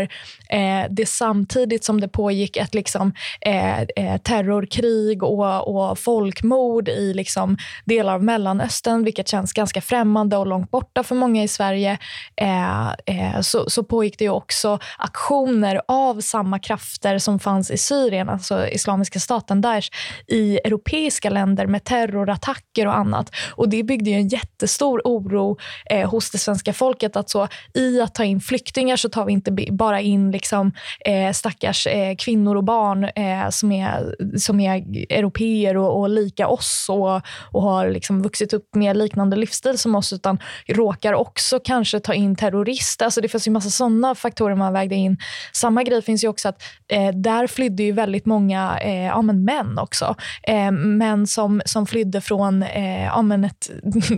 eh, 0.49 0.87
det 0.91 1.09
samtidigt 1.09 1.85
som 1.85 2.01
det 2.01 2.09
pågick 2.09 2.57
ett 2.57 2.75
liksom, 2.75 3.13
eh, 3.41 3.81
eh, 3.81 4.17
terrorkrig 4.23 5.23
och, 5.23 5.69
och 5.69 5.99
folkmord 5.99 6.89
i 6.89 7.15
liksom, 7.15 7.57
delar 7.85 8.15
av 8.15 8.25
Mellanöstern, 8.25 9.05
vilket 9.05 9.29
känns 9.29 9.53
ganska 9.53 9.81
främmande 9.81 10.37
och 10.37 10.47
långt 10.47 10.71
borta 10.71 11.03
för 11.03 11.15
många 11.15 11.43
i 11.43 11.49
Sverige, 11.49 11.99
eh, 12.37 12.89
eh, 12.89 13.41
så, 13.41 13.71
så 13.71 13.83
pågick 13.83 14.19
det 14.19 14.29
också 14.29 14.79
aktioner 14.99 15.81
av 15.89 16.21
samma 16.21 16.59
krafter 16.59 17.19
som 17.19 17.39
fanns 17.39 17.71
i 17.71 17.79
Syrien, 17.79 18.29
alltså 18.29 18.69
Islamiska 18.69 19.21
staten 19.21 19.61
Daesh, 19.61 19.91
i 20.27 20.59
europeiska 20.65 21.31
länder 21.31 21.67
med 21.67 21.85
terrorattacker 21.85 22.87
och 22.87 22.97
annat. 22.97 23.31
Och 23.55 23.69
Det 23.69 23.83
byggde 23.83 24.11
en 24.11 24.29
jättestor 24.29 25.03
oro 25.05 25.57
eh, 25.91 26.11
hos 26.11 26.31
det 26.31 26.39
svenska 26.39 26.73
folket 26.73 27.17
att 27.17 27.31
så, 27.31 27.49
i 27.75 28.01
att 28.01 28.15
ta 28.15 28.25
in 28.25 28.41
flyktingar 28.41 28.97
så 28.97 29.09
tar 29.09 29.25
vi 29.25 29.33
inte 29.33 29.51
bara 29.71 29.88
bara 29.89 30.01
in 30.01 30.31
liksom, 30.31 30.73
eh, 31.05 31.33
stackars 31.33 31.87
eh, 31.87 32.17
kvinnor 32.17 32.57
och 32.57 32.65
barn 32.65 33.05
eh, 33.05 33.49
som, 33.51 33.73
är, 33.73 34.15
som 34.39 34.61
är 34.61 34.75
europeer 35.13 35.77
och, 35.77 36.01
och 36.01 36.09
lika 36.09 36.49
oss 36.49 36.87
och, 36.89 37.21
och 37.53 37.63
har 37.63 37.91
liksom 37.91 38.23
vuxit 38.23 38.53
upp 38.53 38.75
med 38.75 38.97
liknande 38.97 39.37
livsstil 39.37 39.79
som 39.79 39.95
oss, 39.95 40.13
utan 40.13 40.39
råkar 40.69 41.13
också 41.13 41.61
kanske 41.65 42.01
ta 42.01 42.15
in 42.15 42.37
terrorister. 42.37 43.05
Alltså 43.05 43.21
det 43.21 43.29
finns 43.29 43.47
ju 43.47 43.51
massa 43.51 43.71
sådana 43.71 44.15
faktorer 44.15 44.55
man 44.55 44.73
vägde 44.73 44.95
in. 44.95 45.19
Samma 45.53 45.83
grej 45.83 46.03
finns 46.03 46.25
ju 46.25 46.29
också 46.29 46.49
att 46.49 46.63
eh, 46.89 47.09
där 47.15 47.47
flydde 47.47 47.83
ju 47.83 47.93
väldigt 47.93 48.27
många 48.27 48.79
eh, 48.81 49.07
ja, 49.07 49.23
men 49.23 49.45
män 49.45 49.79
också. 49.79 50.15
Eh, 50.43 50.71
män 50.71 51.27
som, 51.27 51.63
som 51.65 51.87
flydde 51.87 52.21
från 52.21 52.63
eh, 52.63 53.05
ja, 53.05 53.23
men 53.23 53.45
ett 53.45 53.71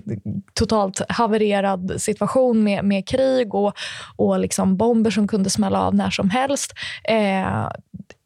totalt 0.55 1.01
havererad 1.09 1.95
situation 1.99 2.65
med, 2.65 2.85
med 2.85 3.09
krig 3.09 3.55
och, 3.55 3.73
och 4.17 4.39
liksom 4.39 4.77
bomber 4.77 5.11
som 5.11 5.29
kunde 5.29 5.51
smälla 5.61 5.81
av 5.81 5.95
när 5.95 6.11
som 6.11 6.31
helst. 6.31 6.73
Eh, 7.05 7.69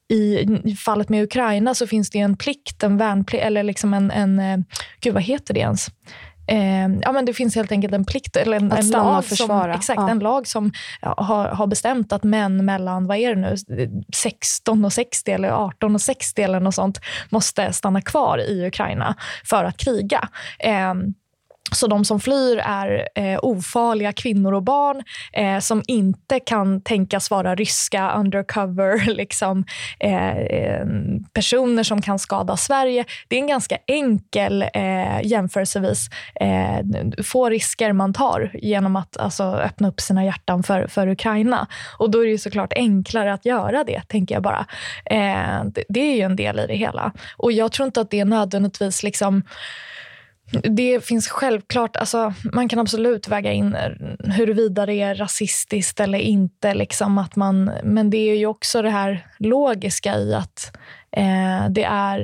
i, 0.08 0.46
fallet 0.84 1.08
med 1.08 1.24
Ukraina 1.24 1.74
så 1.74 1.86
finns 1.86 2.10
det 2.10 2.18
en 2.18 2.36
plikt, 2.36 2.82
en 2.82 2.96
värnplikt, 2.96 3.44
eller 3.44 3.62
liksom 3.62 3.94
en, 3.94 4.10
en... 4.10 4.38
Eh, 4.38 4.58
gud, 5.00 5.14
vad 5.14 5.22
heter 5.22 5.54
det 5.54 5.60
ens? 5.60 5.88
Eh, 6.46 6.88
ja, 7.02 7.12
men 7.12 7.24
det 7.24 7.34
finns 7.34 7.54
helt 7.54 7.72
enkelt 7.72 7.94
en 7.94 8.04
plikt, 8.04 8.36
eller 8.36 8.56
en, 8.56 8.72
en 8.72 8.90
lag, 8.90 9.24
som, 9.24 9.70
exakt, 9.70 10.00
ja. 10.00 10.10
en 10.10 10.18
lag 10.18 10.46
som 10.46 10.72
ja, 11.00 11.14
har, 11.18 11.48
har 11.48 11.66
bestämt 11.66 12.12
att 12.12 12.24
män 12.24 12.64
mellan 12.64 13.06
vad 13.06 13.16
är 13.16 13.34
det 13.34 13.40
nu, 13.40 13.56
16 14.14 14.84
och 14.84 14.92
60 14.92 15.30
eller 15.30 15.48
18 15.48 15.94
och 15.94 16.00
60 16.00 16.42
eller 16.42 16.60
något 16.60 16.74
sånt 16.74 17.00
måste 17.30 17.72
stanna 17.72 18.00
kvar 18.00 18.38
i 18.38 18.66
Ukraina 18.66 19.14
för 19.44 19.64
att 19.64 19.76
kriga. 19.76 20.28
Eh, 20.58 20.94
så 21.72 21.86
de 21.86 22.04
som 22.04 22.20
flyr 22.20 22.58
är 22.64 23.08
eh, 23.14 23.38
ofarliga 23.42 24.12
kvinnor 24.12 24.52
och 24.52 24.62
barn 24.62 25.02
eh, 25.32 25.58
som 25.58 25.82
inte 25.86 26.40
kan 26.40 26.80
tänkas 26.80 27.30
vara 27.30 27.54
ryska 27.54 28.12
undercover 28.12 29.04
liksom, 29.14 29.64
eh, 29.98 30.86
personer 31.32 31.82
som 31.82 32.02
kan 32.02 32.18
skada 32.18 32.56
Sverige. 32.56 33.04
Det 33.28 33.36
är 33.36 33.40
en 33.40 33.46
ganska 33.46 33.78
enkel, 33.86 34.62
eh, 34.62 35.26
jämförelsevis, 35.26 36.08
eh, 36.40 36.78
få 37.24 37.48
risker 37.48 37.92
man 37.92 38.12
tar 38.12 38.50
genom 38.54 38.96
att 38.96 39.16
alltså, 39.16 39.44
öppna 39.44 39.88
upp 39.88 40.00
sina 40.00 40.24
hjärtan 40.24 40.62
för, 40.62 40.86
för 40.86 41.08
Ukraina. 41.08 41.66
Och 41.98 42.10
Då 42.10 42.24
är 42.24 42.26
det 42.26 42.38
såklart 42.38 42.72
enklare 42.76 43.32
att 43.32 43.44
göra 43.44 43.84
det, 43.84 44.02
tänker 44.08 44.34
jag 44.34 44.42
bara. 44.42 44.66
Eh, 45.04 45.64
det, 45.64 45.84
det, 45.88 46.00
är 46.00 46.16
ju 46.16 46.22
en 46.22 46.36
del 46.36 46.60
i 46.60 46.66
det 46.66 46.76
hela. 46.76 47.12
Och 47.36 47.52
Jag 47.52 47.72
tror 47.72 47.86
inte 47.86 48.00
att 48.00 48.10
det 48.10 48.24
nödvändigtvis 48.24 49.02
liksom 49.02 49.42
det 50.52 51.04
finns 51.04 51.28
självklart, 51.28 51.96
alltså, 51.96 52.34
man 52.52 52.68
kan 52.68 52.78
absolut 52.78 53.28
väga 53.28 53.52
in 53.52 53.76
huruvida 54.24 54.86
det 54.86 55.00
är 55.00 55.14
rasistiskt 55.14 56.00
eller 56.00 56.18
inte. 56.18 56.74
Liksom 56.74 57.18
att 57.18 57.36
man, 57.36 57.70
men 57.84 58.10
det 58.10 58.30
är 58.30 58.36
ju 58.36 58.46
också 58.46 58.82
det 58.82 58.90
här 58.90 59.26
logiska 59.38 60.16
i 60.16 60.34
att 60.34 60.76
eh, 61.16 61.70
det, 61.70 61.84
är, 61.84 62.18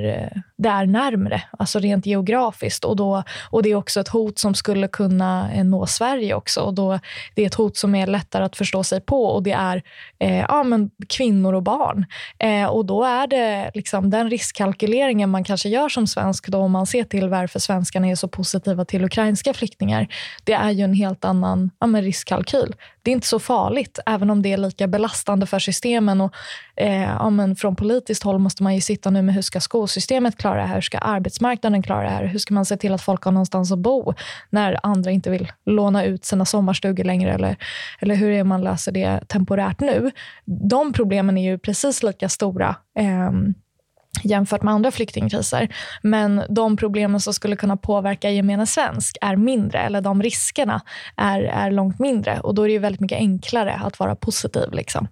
det 0.57 0.69
är 0.69 0.85
närmre, 0.85 1.41
alltså 1.59 1.79
rent 1.79 2.05
geografiskt. 2.05 2.85
Och, 2.85 2.95
då, 2.95 3.23
och 3.49 3.63
Det 3.63 3.71
är 3.71 3.75
också 3.75 3.99
ett 3.99 4.07
hot 4.07 4.39
som 4.39 4.53
skulle 4.53 4.87
kunna 4.87 5.51
eh, 5.53 5.63
nå 5.63 5.85
Sverige 5.85 6.33
också. 6.33 6.61
Och 6.61 6.73
då, 6.73 6.99
det 7.35 7.41
är 7.41 7.47
ett 7.47 7.55
hot 7.55 7.77
som 7.77 7.95
är 7.95 8.07
lättare 8.07 8.43
att 8.43 8.55
förstå 8.55 8.83
sig 8.83 9.01
på 9.01 9.25
och 9.25 9.43
det 9.43 9.51
är 9.51 9.83
eh, 10.19 10.39
ja, 10.39 10.63
men 10.63 10.91
kvinnor 11.09 11.53
och 11.53 11.63
barn. 11.63 12.05
Eh, 12.39 12.65
och 12.65 12.85
Då 12.85 13.03
är 13.03 13.27
det 13.27 13.71
liksom 13.73 14.09
den 14.09 14.29
riskkalkyleringen 14.29 15.29
man 15.29 15.43
kanske 15.43 15.69
gör 15.69 15.89
som 15.89 16.07
svensk 16.07 16.47
då, 16.47 16.57
om 16.57 16.71
man 16.71 16.85
ser 16.85 17.03
till 17.03 17.29
varför 17.29 17.59
svenskarna 17.59 18.07
är 18.07 18.15
så 18.15 18.27
positiva 18.27 18.85
till 18.85 19.05
ukrainska 19.05 19.53
flyktingar. 19.53 20.07
Det 20.43 20.53
är 20.53 20.71
ju 20.71 20.83
en 20.83 20.93
helt 20.93 21.25
annan 21.25 21.71
ja, 21.79 21.87
men 21.87 22.01
riskkalkyl. 22.01 22.75
Det 23.03 23.11
är 23.11 23.13
inte 23.13 23.27
så 23.27 23.39
farligt, 23.39 23.99
även 24.05 24.29
om 24.29 24.41
det 24.41 24.53
är 24.53 24.57
lika 24.57 24.87
belastande 24.87 25.45
för 25.45 25.59
systemen. 25.59 26.21
Och, 26.21 26.33
eh, 26.75 27.01
ja, 27.01 27.29
men 27.29 27.55
från 27.55 27.75
politiskt 27.75 28.23
håll 28.23 28.39
måste 28.39 28.63
man 28.63 28.75
ju 28.75 28.81
sitta 28.81 29.09
nu 29.09 29.21
med 29.21 29.35
hur 29.35 29.41
ska 29.41 29.59
skolsystemet 29.59 30.37
klara 30.37 30.61
det 30.61 30.67
här? 30.67 30.75
Hur 30.75 30.81
ska 30.81 30.97
arbetsmarknaden 30.97 31.83
klara 31.83 32.03
det 32.03 32.09
här? 32.09 32.25
Hur 32.25 32.39
ska 32.39 32.53
man 32.53 32.65
se 32.65 32.77
till 32.77 32.93
att 32.93 33.01
folk 33.01 33.23
har 33.23 33.31
någonstans 33.31 33.71
att 33.71 33.79
bo 33.79 34.13
när 34.49 34.79
andra 34.83 35.11
inte 35.11 35.29
vill 35.29 35.51
låna 35.65 36.05
ut 36.05 36.25
sina 36.25 36.45
sommarstugor 36.45 37.03
längre? 37.03 37.33
Eller, 37.33 37.55
eller 37.99 38.15
hur 38.15 38.31
är 38.31 38.43
man 38.43 38.61
löser 38.61 38.91
det 38.91 39.27
temporärt 39.27 39.79
nu? 39.79 40.11
De 40.45 40.93
problemen 40.93 41.37
är 41.37 41.51
ju 41.51 41.57
precis 41.57 42.03
lika 42.03 42.29
stora 42.29 42.75
eh, 42.99 43.31
jämfört 44.23 44.63
med 44.63 44.73
andra 44.73 44.91
flyktingkriser. 44.91 45.75
Men 46.01 46.41
de 46.49 46.77
problemen 46.77 47.19
som 47.19 47.33
skulle 47.33 47.55
kunna 47.55 47.77
påverka 47.77 48.29
gemene 48.29 48.65
svensk 48.65 49.17
är 49.21 49.35
mindre, 49.35 49.79
eller 49.79 50.01
de 50.01 50.23
riskerna 50.23 50.81
är, 51.17 51.41
är 51.41 51.71
långt 51.71 51.99
mindre. 51.99 52.39
Och 52.39 52.55
Då 52.55 52.63
är 52.63 52.69
det 52.69 52.79
väldigt 52.79 53.01
mycket 53.01 53.17
enklare 53.17 53.73
att 53.73 53.99
vara 53.99 54.15
positiv. 54.15 54.71
Liksom. 54.71 55.07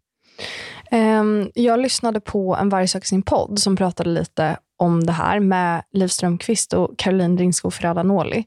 Um, 0.92 1.52
jag 1.56 1.80
lyssnade 1.80 2.20
på 2.20 2.56
en 2.56 2.70
Varg 2.70 2.88
söker 2.88 3.08
sin 3.08 3.22
podd 3.22 3.60
som 3.60 3.76
pratade 3.76 4.10
lite 4.10 4.58
om 4.78 5.04
det 5.06 5.12
här 5.12 5.40
med 5.40 5.84
Liv 5.92 6.08
Strömquist 6.08 6.74
och 6.74 6.98
Caroline 6.98 7.38
Ringskog 7.38 7.74
Ferrada-Noli. 7.74 8.44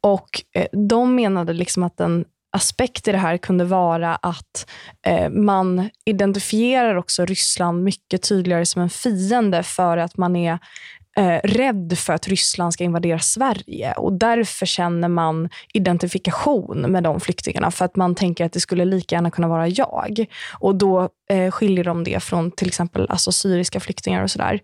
Och 0.00 0.28
eh, 0.54 0.66
de 0.88 1.14
menade 1.14 1.52
liksom 1.52 1.82
att 1.82 1.96
den 1.96 2.24
aspekt 2.54 3.08
i 3.08 3.12
det 3.12 3.18
här 3.18 3.36
kunde 3.36 3.64
vara 3.64 4.14
att 4.14 4.70
eh, 5.06 5.30
man 5.30 5.90
identifierar 6.04 6.96
också 6.96 7.24
Ryssland 7.24 7.82
mycket 7.82 8.28
tydligare 8.28 8.66
som 8.66 8.82
en 8.82 8.90
fiende 8.90 9.62
för 9.62 9.96
att 9.96 10.16
man 10.16 10.36
är 10.36 10.58
eh, 11.16 11.40
rädd 11.44 11.98
för 11.98 12.12
att 12.12 12.28
Ryssland 12.28 12.72
ska 12.72 12.84
invadera 12.84 13.18
Sverige. 13.18 13.92
och 13.92 14.12
Därför 14.12 14.66
känner 14.66 15.08
man 15.08 15.48
identifikation 15.74 16.80
med 16.80 17.02
de 17.02 17.20
flyktingarna, 17.20 17.70
för 17.70 17.84
att 17.84 17.96
man 17.96 18.14
tänker 18.14 18.44
att 18.44 18.52
det 18.52 18.60
skulle 18.60 18.84
lika 18.84 19.14
gärna 19.14 19.30
kunna 19.30 19.48
vara 19.48 19.68
jag. 19.68 20.26
Och 20.58 20.74
Då 20.74 21.08
eh, 21.30 21.50
skiljer 21.50 21.84
de 21.84 22.04
det 22.04 22.22
från 22.22 22.50
till 22.50 22.68
exempel 22.68 23.06
alltså, 23.10 23.32
syriska 23.32 23.80
flyktingar 23.80 24.22
och 24.22 24.30
sådär. 24.30 24.60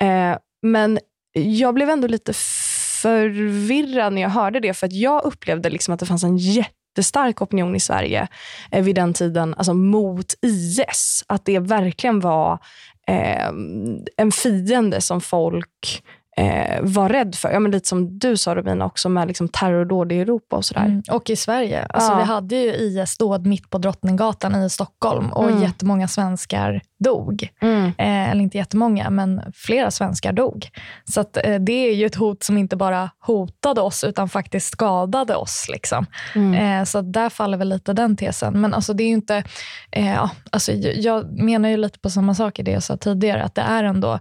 Eh, 0.00 0.36
men 0.62 0.98
jag 1.32 1.74
blev 1.74 1.90
ändå 1.90 2.06
lite 2.06 2.32
förvirrad 3.02 4.12
när 4.12 4.22
jag 4.22 4.28
hörde 4.28 4.60
det, 4.60 4.74
för 4.74 4.86
att 4.86 4.92
jag 4.92 5.24
upplevde 5.24 5.70
liksom 5.70 5.94
att 5.94 6.00
det 6.00 6.06
fanns 6.06 6.24
en 6.24 6.36
jättestark 6.90 7.42
opinion 7.42 7.76
i 7.76 7.80
Sverige 7.80 8.28
eh, 8.70 8.84
vid 8.84 8.94
den 8.94 9.14
tiden 9.14 9.54
alltså 9.54 9.74
mot 9.74 10.34
IS. 10.42 11.24
Att 11.26 11.44
det 11.44 11.58
verkligen 11.58 12.20
var 12.20 12.58
eh, 13.08 13.48
en 14.16 14.32
fiende 14.32 15.00
som 15.00 15.20
folk 15.20 16.02
eh, 16.40 16.78
var 16.82 17.08
rädd 17.08 17.34
för. 17.34 17.50
Ja, 17.50 17.60
men 17.60 17.70
lite 17.70 17.88
som 17.88 18.18
du 18.18 18.36
sa 18.36 18.54
Robina 18.54 18.84
också 18.84 19.08
med 19.08 19.28
liksom 19.28 19.48
terrordåd 19.48 20.12
i 20.12 20.20
Europa 20.20 20.56
och 20.56 20.64
sådär. 20.64 20.84
Mm. 20.84 21.02
Och 21.10 21.30
i 21.30 21.36
Sverige. 21.36 21.86
Alltså, 21.90 22.12
ja. 22.12 22.18
Vi 22.18 22.24
hade 22.24 22.56
ju 22.56 22.74
IS-dåd 22.74 23.46
mitt 23.46 23.70
på 23.70 23.78
Drottninggatan 23.78 24.62
i 24.62 24.70
Stockholm 24.70 25.32
och 25.32 25.50
mm. 25.50 25.62
jättemånga 25.62 26.08
svenskar 26.08 26.80
dog. 26.98 27.48
Mm. 27.60 27.84
Eh, 27.86 28.30
eller 28.30 28.40
inte 28.40 28.58
jättemånga, 28.58 29.10
men 29.10 29.42
flera 29.54 29.90
svenskar 29.90 30.32
dog. 30.32 30.68
Så 31.04 31.20
att, 31.20 31.36
eh, 31.36 31.54
det 31.54 31.72
är 31.72 31.94
ju 31.94 32.06
ett 32.06 32.14
hot 32.14 32.42
som 32.42 32.58
inte 32.58 32.76
bara 32.76 33.10
hotade 33.18 33.80
oss, 33.80 34.04
utan 34.04 34.28
faktiskt 34.28 34.72
skadade 34.72 35.36
oss. 35.36 35.66
Liksom. 35.72 36.06
Mm. 36.34 36.80
Eh, 36.80 36.84
så 36.84 37.00
där 37.00 37.28
faller 37.28 37.58
väl 37.58 37.68
lite 37.68 37.92
den 37.92 38.16
tesen. 38.16 38.60
Men 38.60 38.74
alltså, 38.74 38.92
det 38.92 39.02
är 39.02 39.08
inte... 39.08 39.42
Eh, 39.92 40.30
alltså, 40.50 40.72
jag 40.72 41.42
menar 41.42 41.68
ju 41.68 41.76
lite 41.76 41.98
på 41.98 42.10
samma 42.10 42.34
sak 42.34 42.58
i 42.58 42.62
det 42.62 42.70
jag 42.70 42.82
sa 42.82 42.96
tidigare, 42.96 43.44
att 43.44 43.54
det 43.54 43.62
är 43.62 43.84
ändå... 43.84 44.18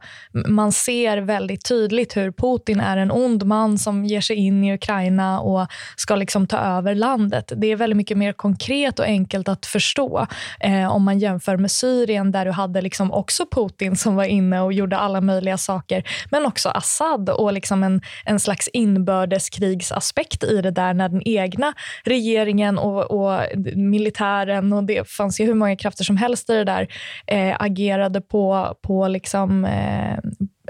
Man 0.48 0.72
ser 0.72 1.18
väldigt 1.18 1.68
tydligt 1.68 2.09
hur 2.18 2.32
Putin 2.32 2.80
är 2.80 2.98
en 2.98 3.12
ond 3.12 3.46
man 3.46 3.78
som 3.78 4.06
ger 4.06 4.22
sig 4.22 4.36
in 4.36 4.64
i 4.64 4.74
Ukraina 4.74 5.40
och 5.40 5.68
ska 5.96 6.16
liksom 6.16 6.48
ta 6.48 6.58
över 6.58 6.96
landet. 6.96 7.52
Det 7.56 7.68
är 7.68 7.76
väldigt 7.76 7.98
mycket 7.98 8.18
mer 8.18 8.34
konkret 8.34 9.00
och 9.00 9.06
enkelt 9.06 9.48
att 9.48 9.66
förstå 9.66 10.28
eh, 10.60 10.96
om 10.96 11.04
man 11.04 11.20
jämför 11.20 11.58
med 11.58 11.72
Syrien, 11.72 12.32
där 12.32 12.46
du 12.46 12.52
hade 12.52 12.82
liksom 12.82 13.12
också 13.12 13.46
Putin 13.46 13.96
som 13.96 14.16
var 14.16 14.24
inne 14.24 14.62
och 14.62 14.74
gjorde 14.74 14.98
alla 14.98 15.22
möjliga 15.22 15.58
saker, 15.58 16.04
men 16.32 16.46
också 16.46 16.70
Assad 16.70 17.30
och 17.30 17.54
liksom 17.54 17.84
en, 17.84 18.02
en 18.26 18.40
slags 18.40 18.68
inbördeskrigsaspekt 18.68 20.44
i 20.44 20.62
det 20.62 20.72
där 20.72 20.94
när 20.94 21.10
den 21.10 21.28
egna 21.28 21.74
regeringen 22.04 22.78
och, 22.78 23.12
och 23.12 23.42
militären, 23.76 24.74
och 24.74 24.84
det 24.84 25.10
fanns 25.10 25.40
ju 25.40 25.46
hur 25.46 25.54
många 25.54 25.76
krafter 25.76 26.04
som 26.04 26.18
helst 26.18 26.50
i 26.50 26.54
det 26.54 26.64
där, 26.64 26.88
eh, 27.28 27.56
agerade 27.60 28.22
på, 28.22 28.76
på 28.82 29.08
liksom, 29.08 29.66
eh, 29.66 30.18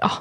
ja, 0.02 0.12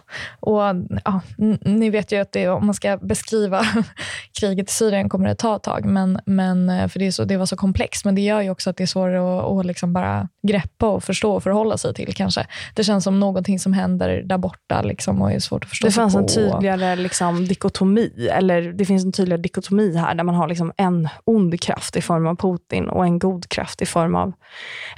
och, 0.40 0.62
ja, 1.04 1.20
ni 1.60 1.90
vet 1.90 2.12
ju 2.12 2.20
att 2.20 2.32
det, 2.32 2.48
om 2.48 2.66
man 2.66 2.74
ska 2.74 2.96
beskriva 2.96 3.64
kriget 4.40 4.70
i 4.70 4.72
Syrien 4.72 5.08
kommer 5.08 5.28
det 5.28 5.34
ta 5.34 5.56
ett 5.56 5.62
tag, 5.62 5.84
men, 5.84 6.20
men, 6.26 6.70
eh, 6.70 6.88
för 6.88 6.98
det, 6.98 7.12
så, 7.12 7.24
det 7.24 7.36
var 7.36 7.46
så 7.46 7.56
komplext. 7.56 8.04
Men 8.04 8.14
det 8.14 8.20
gör 8.20 8.40
ju 8.40 8.50
också 8.50 8.70
att 8.70 8.76
det 8.76 8.84
är 8.84 8.86
svårt 8.86 9.08
att, 9.08 9.58
att 9.58 9.66
liksom 9.66 9.92
bara 9.92 10.28
greppa 10.42 10.86
och 10.86 11.04
förstå 11.04 11.32
och 11.32 11.42
förhålla 11.42 11.78
sig 11.78 11.94
till. 11.94 12.14
kanske. 12.14 12.46
Det 12.74 12.84
känns 12.84 13.04
som 13.04 13.20
någonting 13.20 13.58
som 13.58 13.72
händer 13.72 14.22
där 14.24 14.38
borta 14.38 14.82
liksom, 14.82 15.22
och 15.22 15.32
är 15.32 15.38
svårt 15.38 15.64
att 15.64 15.70
förstå 15.70 15.86
Det 15.86 15.92
fanns 15.92 16.14
en 16.14 16.26
tydligare 16.26 16.96
liksom, 16.96 17.46
dikotomi, 17.46 18.28
eller 18.32 18.62
det 18.62 18.84
finns 18.84 19.04
en 19.04 19.12
tydligare 19.12 19.42
dikotomi 19.42 19.96
här, 19.96 20.14
där 20.14 20.24
man 20.24 20.34
har 20.34 20.48
liksom 20.48 20.72
en 20.76 21.08
ond 21.24 21.60
kraft 21.60 21.96
i 21.96 22.00
form 22.00 22.26
av 22.26 22.36
Putin 22.36 22.88
och 22.88 23.04
en 23.04 23.18
god 23.18 23.48
kraft 23.48 23.82
i 23.82 23.86
form 23.86 24.14
av 24.14 24.32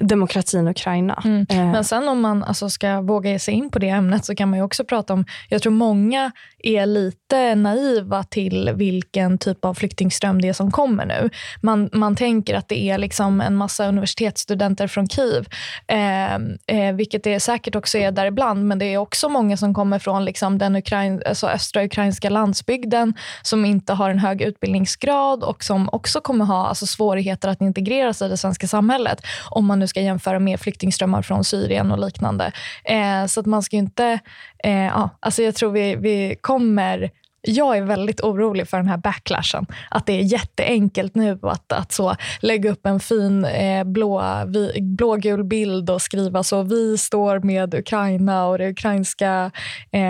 demokratin 0.00 0.68
Ukraina. 0.68 1.22
Mm. 1.24 1.46
Eh. 1.50 1.72
Men 1.72 1.84
sen 1.84 2.08
om 2.08 2.20
man 2.20 2.44
alltså, 2.44 2.70
ska 2.70 3.00
våga 3.00 3.30
ge 3.30 3.38
sig 3.38 3.54
in 3.54 3.70
på 3.70 3.78
det 3.78 3.88
ämnet 3.88 4.24
så 4.24 4.34
kan 4.34 4.50
man 4.50 4.58
ju 4.58 4.64
också 4.70 4.84
prata 4.84 5.12
om, 5.12 5.24
jag 5.48 5.62
tror 5.62 5.72
många 5.72 6.32
är 6.62 6.86
lite 6.86 7.54
naiva 7.54 8.22
till 8.24 8.70
vilken 8.74 9.38
typ 9.38 9.64
av 9.64 9.74
flyktingström 9.74 10.40
det 10.40 10.48
är 10.48 10.52
som 10.52 10.70
kommer 10.70 11.06
nu. 11.06 11.30
Man, 11.62 11.90
man 11.92 12.16
tänker 12.16 12.54
att 12.54 12.68
det 12.68 12.80
är 12.90 12.98
liksom 12.98 13.40
en 13.40 13.56
massa 13.56 13.88
universitetsstudenter 13.88 14.86
från 14.86 15.08
Kiev, 15.08 15.48
eh, 15.86 16.34
eh, 16.66 16.94
vilket 16.94 17.24
det 17.24 17.40
säkert 17.40 17.74
också 17.74 17.98
är 17.98 18.12
där 18.12 18.26
ibland, 18.26 18.66
men 18.66 18.78
det 18.78 18.84
är 18.84 18.98
också 18.98 19.28
många 19.28 19.56
som 19.56 19.74
kommer 19.74 19.98
från 19.98 20.24
liksom 20.24 20.58
den 20.58 20.76
Ukrain, 20.76 21.22
alltså 21.26 21.46
östra 21.46 21.84
ukrainska 21.84 22.30
landsbygden 22.30 23.14
som 23.42 23.64
inte 23.64 23.92
har 23.92 24.10
en 24.10 24.18
hög 24.18 24.42
utbildningsgrad 24.42 25.42
och 25.44 25.64
som 25.64 25.88
också 25.92 26.20
kommer 26.20 26.44
ha 26.44 26.66
alltså, 26.66 26.86
svårigheter 26.86 27.48
att 27.48 27.60
integrera 27.60 28.12
sig 28.12 28.26
i 28.26 28.30
det 28.30 28.36
svenska 28.36 28.66
samhället, 28.66 29.20
om 29.50 29.66
man 29.66 29.78
nu 29.78 29.86
ska 29.86 30.00
jämföra 30.00 30.38
med 30.38 30.60
flyktingströmmar 30.60 31.22
från 31.22 31.44
Syrien 31.44 31.92
och 31.92 31.98
liknande. 31.98 32.52
Eh, 32.84 33.26
så 33.26 33.40
att 33.40 33.46
man 33.46 33.62
ska 33.62 33.76
inte 33.76 34.20
Eh, 34.64 34.84
ja, 34.84 35.10
alltså 35.20 35.42
jag 35.42 35.54
tror 35.54 35.70
vi, 35.70 35.96
vi 35.96 36.36
kommer 36.40 37.10
jag 37.42 37.76
är 37.76 37.82
väldigt 37.82 38.20
orolig 38.20 38.68
för 38.68 38.76
den 38.76 38.88
här 38.88 38.96
backlashen. 38.96 39.66
Att 39.90 40.06
det 40.06 40.12
är 40.12 40.22
jätteenkelt 40.22 41.14
nu 41.14 41.38
att, 41.42 41.72
att 41.72 41.92
så 41.92 42.16
lägga 42.40 42.70
upp 42.70 42.86
en 42.86 43.00
fin 43.00 43.44
eh, 43.44 43.84
blå, 43.84 44.22
vi, 44.46 44.82
blågul 44.82 45.44
bild 45.44 45.90
och 45.90 46.02
skriva 46.02 46.42
så 46.42 46.62
vi 46.62 46.98
står 46.98 47.40
med 47.40 47.74
Ukraina 47.74 48.46
och 48.46 48.58
det 48.58 48.68
ukrainska, 48.68 49.50
eh, 49.90 50.00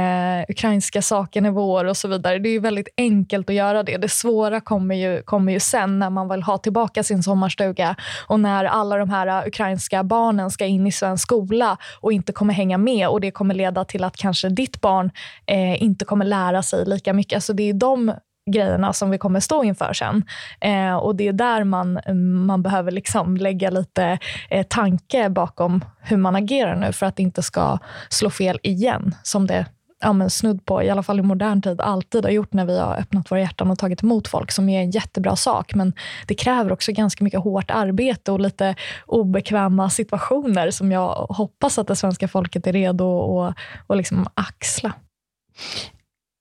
ukrainska 0.49 1.03
saken 1.03 1.47
är 1.47 1.51
vår 1.51 1.85
och 1.85 1.97
så 1.97 2.09
vidare. 2.09 2.39
Det 2.39 2.49
är 2.49 2.61
väldigt 2.61 2.89
enkelt 2.97 3.49
att 3.49 3.55
göra 3.55 3.83
det. 3.83 3.97
Det 3.97 4.09
svåra 4.09 4.61
kommer 4.61 4.95
ju, 4.95 5.23
kommer 5.23 5.53
ju 5.53 5.61
sen 5.61 5.99
när 5.99 6.11
man 6.11 6.29
vill 6.29 6.43
ha 6.43 6.59
tillbaka 6.59 7.03
sin 7.03 7.23
sommarstuga 7.23 7.97
och 8.27 8.41
när 8.41 8.65
alla 8.65 8.97
de 8.97 9.11
här 9.11 9.27
eh, 9.27 9.49
ukrainska 9.49 10.05
barnen 10.05 10.51
ska 10.51 10.67
in 10.67 10.87
i 10.87 10.93
svensk 10.93 11.23
skola 11.23 11.77
och 12.01 12.13
inte 12.13 12.33
kommer 12.33 12.55
hänga 12.55 12.79
med 12.79 13.09
och 13.09 13.21
det 13.21 13.31
kommer 13.31 13.55
leda 13.55 13.85
till 13.85 14.05
att 14.05 14.17
kanske 14.17 14.49
ditt 14.49 14.81
barn 14.81 15.11
eh, 15.47 15.83
inte 15.83 16.05
kommer 16.05 16.25
lära 16.25 16.63
sig 16.63 16.85
lika 16.85 17.13
mycket 17.13 17.20
mycket. 17.21 17.37
Alltså 17.37 17.53
det 17.53 17.63
är 17.63 17.75
de 17.75 18.13
grejerna 18.51 18.93
som 18.93 19.11
vi 19.11 19.19
kommer 19.19 19.41
stå 19.41 19.65
inför 19.65 19.93
sen. 19.93 20.25
Eh, 20.61 20.95
och 20.95 21.17
Det 21.17 21.29
är 21.29 21.33
där 21.33 21.65
man, 21.65 22.01
man 22.47 22.63
behöver 22.63 22.91
liksom 22.91 23.37
lägga 23.37 23.71
lite 23.71 24.19
eh, 24.51 24.67
tanke 24.67 25.31
bakom 25.31 25.85
hur 26.01 26.17
man 26.17 26.37
agerar 26.37 26.77
nu 26.77 26.93
för 26.93 27.07
att 27.07 27.17
det 27.17 27.23
inte 27.23 27.43
ska 27.43 27.79
slå 28.09 28.31
fel 28.31 28.59
igen, 28.63 29.15
som 29.23 29.47
det 29.47 29.67
ja, 30.03 30.13
men 30.13 30.31
snudd 30.31 30.65
på, 30.65 30.83
i 30.83 30.91
alla 30.91 31.03
fall 31.03 31.19
i 31.19 31.23
modern 31.23 31.63
tid, 31.63 31.81
alltid 31.81 32.25
har 32.25 32.31
gjort 32.31 32.53
när 32.53 32.65
vi 32.67 32.79
har 32.79 32.97
öppnat 32.97 33.31
våra 33.31 33.41
hjärtan 33.41 33.71
och 33.71 33.79
tagit 33.79 34.03
emot 34.03 34.29
folk, 34.29 34.53
som 34.53 34.69
är 34.69 34.81
en 34.81 34.91
jättebra 34.91 35.37
sak. 35.37 35.75
Men 35.75 35.93
det 36.27 36.35
kräver 36.35 36.73
också 36.73 36.93
ganska 36.93 37.25
mycket 37.25 37.41
hårt 37.41 37.71
arbete 37.71 38.33
och 38.33 38.41
lite 38.41 38.75
obekväma 39.07 39.91
situationer 39.91 40.71
som 40.71 40.93
jag 40.93 41.27
hoppas 41.29 41.79
att 41.79 41.87
det 41.87 41.97
svenska 41.97 42.29
folket 42.29 42.67
är 42.67 42.73
redo 42.73 43.41
att 43.41 43.57
och 43.87 43.97
liksom 43.97 44.27
axla 44.35 44.93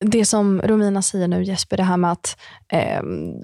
det 0.05 0.25
som 0.25 0.61
Romina 0.61 1.01
säger 1.01 1.27
nu 1.27 1.43
Jesper, 1.43 1.77
det 1.77 1.83
här 1.83 1.97
med 1.97 2.11
att 2.11 2.37
eh, 2.71 3.01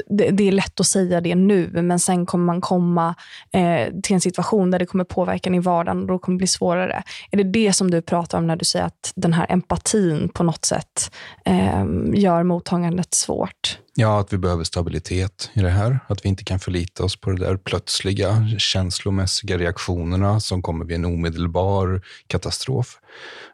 det, 0.09 0.29
det, 0.29 0.47
är 0.47 0.51
lätt 0.51 0.79
att 0.79 0.85
säga 0.85 1.21
det 1.21 1.35
nu, 1.35 1.69
men 1.73 1.99
sen 1.99 2.25
kommer 2.25 2.45
man 2.45 2.61
komma 2.61 3.15
eh, 3.51 3.93
till 4.03 4.13
en 4.13 4.21
situation 4.21 4.71
där 4.71 4.79
det 4.79 4.85
kommer 4.85 5.03
påverka 5.03 5.49
din 5.49 5.55
i 5.55 5.59
vardagen 5.59 6.01
och 6.01 6.07
då 6.07 6.19
kommer 6.19 6.35
det 6.35 6.37
bli 6.37 6.47
svårare. 6.47 7.03
Är 7.31 7.37
det 7.37 7.43
det 7.43 7.73
som 7.73 7.91
du 7.91 8.01
pratar 8.01 8.37
om 8.37 8.47
när 8.47 8.55
du 8.55 8.65
säger 8.65 8.85
att 8.85 9.13
den 9.15 9.33
här 9.33 9.45
empatin 9.49 10.29
på 10.29 10.43
något 10.43 10.65
sätt 10.65 11.11
eh, 11.45 11.85
gör 12.13 12.43
mottagandet 12.43 13.13
svårt? 13.13 13.79
Ja, 13.97 14.19
att 14.19 14.33
vi 14.33 14.37
behöver 14.37 14.63
stabilitet 14.63 15.49
i 15.53 15.61
det 15.61 15.69
här. 15.69 15.99
Att 16.07 16.25
vi 16.25 16.29
inte 16.29 16.43
kan 16.43 16.59
förlita 16.59 17.03
oss 17.03 17.15
på 17.15 17.29
de 17.29 17.39
där 17.39 17.57
plötsliga 17.57 18.47
känslomässiga 18.57 19.57
reaktionerna 19.57 20.39
som 20.39 20.61
kommer 20.61 20.85
vid 20.85 20.95
en 20.95 21.05
omedelbar 21.05 22.01
katastrof. 22.27 22.97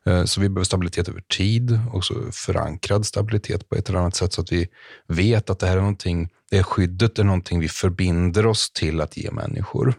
Eh, 0.05 0.23
så 0.23 0.41
vi 0.41 0.49
behöver 0.49 0.65
stabilitet 0.65 1.09
över 1.09 1.21
tid 1.21 1.79
och 1.93 2.05
så 2.05 2.15
förankrad 2.31 3.05
stabilitet 3.05 3.69
på 3.69 3.75
ett 3.75 3.89
eller 3.89 3.99
annat 3.99 4.15
sätt 4.15 4.33
så 4.33 4.41
att 4.41 4.51
vi 4.51 4.67
vet 5.07 5.49
att 5.49 5.59
det 5.59 5.67
här 5.67 5.77
är 5.77 5.81
någonting, 5.81 6.29
det 6.49 6.55
här 6.55 6.63
skyddet 6.63 7.19
är 7.19 7.23
någonting 7.23 7.59
vi 7.59 7.69
förbinder 7.69 8.45
oss 8.45 8.71
till 8.71 9.01
att 9.01 9.17
ge 9.17 9.31
människor. 9.31 9.93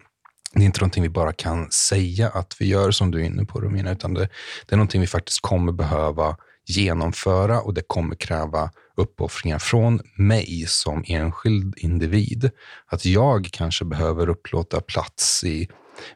Det 0.55 0.61
är 0.61 0.65
inte 0.65 0.81
någonting 0.81 1.03
vi 1.03 1.09
bara 1.09 1.33
kan 1.33 1.71
säga 1.71 2.29
att 2.29 2.57
vi 2.61 2.67
gör, 2.67 2.91
som 2.91 3.11
du 3.11 3.21
är 3.21 3.25
inne 3.25 3.45
på 3.45 3.61
Romina, 3.61 3.93
utan 3.93 4.15
det, 4.15 4.29
det 4.67 4.75
är 4.75 4.77
någonting 4.77 5.01
vi 5.01 5.07
faktiskt 5.07 5.41
kommer 5.41 5.73
behöva 5.73 6.37
genomföra 6.67 7.61
och 7.61 7.75
det 7.75 7.83
kommer 7.87 8.15
kräva 8.15 8.71
uppoffringar 8.97 9.59
från 9.59 10.01
mig 10.17 10.65
som 10.69 11.05
enskild 11.07 11.75
individ. 11.77 12.51
Att 12.87 13.05
jag 13.05 13.49
kanske 13.53 13.85
behöver 13.85 14.29
upplåta 14.29 14.81
plats 14.81 15.45
i 15.45 15.69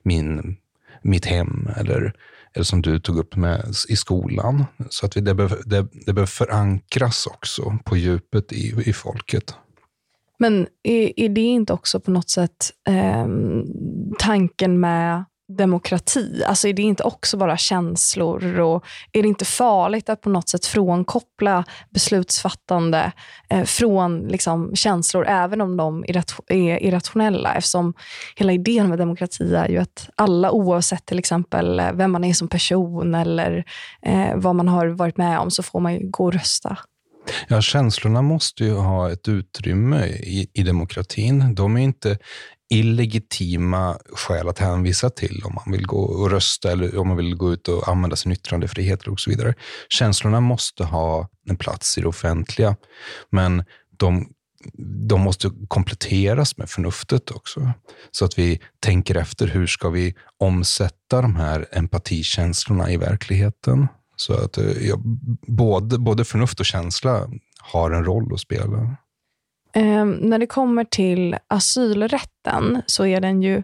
min, 0.02 0.56
mitt 1.02 1.26
hem 1.26 1.68
eller, 1.76 2.14
eller 2.52 2.64
som 2.64 2.82
du 2.82 3.00
tog 3.00 3.18
upp 3.18 3.36
med 3.36 3.74
i 3.88 3.96
skolan. 3.96 4.64
Så 4.90 5.06
att 5.06 5.16
vi, 5.16 5.20
det, 5.20 5.34
behöver, 5.34 5.58
det, 5.64 5.86
det 6.06 6.12
behöver 6.12 6.26
förankras 6.26 7.26
också 7.26 7.78
på 7.84 7.96
djupet 7.96 8.52
i, 8.52 8.74
i 8.86 8.92
folket. 8.92 9.54
Men 10.38 10.66
är, 10.82 11.20
är 11.20 11.28
det 11.28 11.40
inte 11.40 11.72
också 11.72 12.00
på 12.00 12.10
något 12.10 12.30
sätt 12.30 12.72
eh, 12.88 13.26
tanken 14.18 14.80
med 14.80 15.24
demokrati? 15.48 16.42
Alltså 16.46 16.68
är 16.68 16.72
det 16.72 16.82
inte 16.82 17.02
också 17.02 17.36
bara 17.36 17.56
känslor? 17.56 18.60
Och 18.60 18.84
är 19.12 19.22
det 19.22 19.28
inte 19.28 19.44
farligt 19.44 20.08
att 20.08 20.20
på 20.20 20.28
något 20.28 20.48
sätt 20.48 20.66
frånkoppla 20.66 21.64
beslutsfattande 21.90 23.12
eh, 23.48 23.64
från 23.64 24.18
liksom, 24.18 24.76
känslor, 24.76 25.26
även 25.28 25.60
om 25.60 25.76
de 25.76 26.04
är 26.48 26.82
irrationella? 26.82 27.54
Eftersom 27.54 27.94
hela 28.36 28.52
idén 28.52 28.88
med 28.88 28.98
demokrati 28.98 29.54
är 29.54 29.68
ju 29.68 29.78
att 29.78 30.08
alla, 30.14 30.50
oavsett 30.50 31.06
till 31.06 31.18
exempel 31.18 31.80
eh, 31.80 31.92
vem 31.92 32.12
man 32.12 32.24
är 32.24 32.34
som 32.34 32.48
person 32.48 33.14
eller 33.14 33.64
eh, 34.02 34.36
vad 34.36 34.54
man 34.54 34.68
har 34.68 34.86
varit 34.86 35.16
med 35.16 35.38
om, 35.38 35.50
så 35.50 35.62
får 35.62 35.80
man 35.80 35.94
ju 35.94 36.10
gå 36.10 36.24
och 36.24 36.32
rösta. 36.32 36.78
Ja, 37.48 37.60
känslorna 37.60 38.22
måste 38.22 38.64
ju 38.64 38.74
ha 38.74 39.12
ett 39.12 39.28
utrymme 39.28 40.06
i, 40.06 40.50
i 40.52 40.62
demokratin. 40.62 41.54
De 41.54 41.76
är 41.76 41.80
inte 41.80 42.18
illegitima 42.68 43.98
skäl 44.12 44.48
att 44.48 44.58
hänvisa 44.58 45.10
till 45.10 45.42
om 45.44 45.54
man 45.54 45.72
vill 45.72 45.86
gå 45.86 46.00
och 46.00 46.30
rösta 46.30 46.72
eller 46.72 46.98
om 46.98 47.08
man 47.08 47.16
vill 47.16 47.34
gå 47.34 47.52
ut 47.52 47.68
och 47.68 47.88
använda 47.88 48.16
sin 48.16 48.32
yttrandefrihet 48.32 49.06
och 49.06 49.20
så 49.20 49.30
vidare. 49.30 49.54
Känslorna 49.88 50.40
måste 50.40 50.84
ha 50.84 51.28
en 51.48 51.56
plats 51.56 51.98
i 51.98 52.00
det 52.00 52.08
offentliga, 52.08 52.76
men 53.30 53.64
de, 53.96 54.28
de 55.08 55.20
måste 55.20 55.50
kompletteras 55.68 56.56
med 56.56 56.70
förnuftet 56.70 57.30
också. 57.30 57.72
Så 58.10 58.24
att 58.24 58.38
vi 58.38 58.60
tänker 58.80 59.14
efter 59.14 59.46
hur 59.46 59.66
ska 59.66 59.88
vi 59.88 60.14
omsätta 60.38 61.22
de 61.22 61.36
här 61.36 61.66
empatikänslorna 61.72 62.90
i 62.90 62.96
verkligheten. 62.96 63.88
Så 64.16 64.34
att 64.34 64.58
eh, 64.58 64.88
ja, 64.88 64.96
både, 65.46 65.98
både 65.98 66.24
förnuft 66.24 66.60
och 66.60 66.66
känsla 66.66 67.30
har 67.58 67.90
en 67.90 68.04
roll 68.04 68.34
att 68.34 68.40
spela. 68.40 68.96
Eh, 69.76 70.04
när 70.04 70.38
det 70.38 70.46
kommer 70.46 70.84
till 70.84 71.36
asylrätten 71.48 72.82
så 72.86 73.06
är 73.06 73.20
den 73.20 73.42
ju 73.42 73.62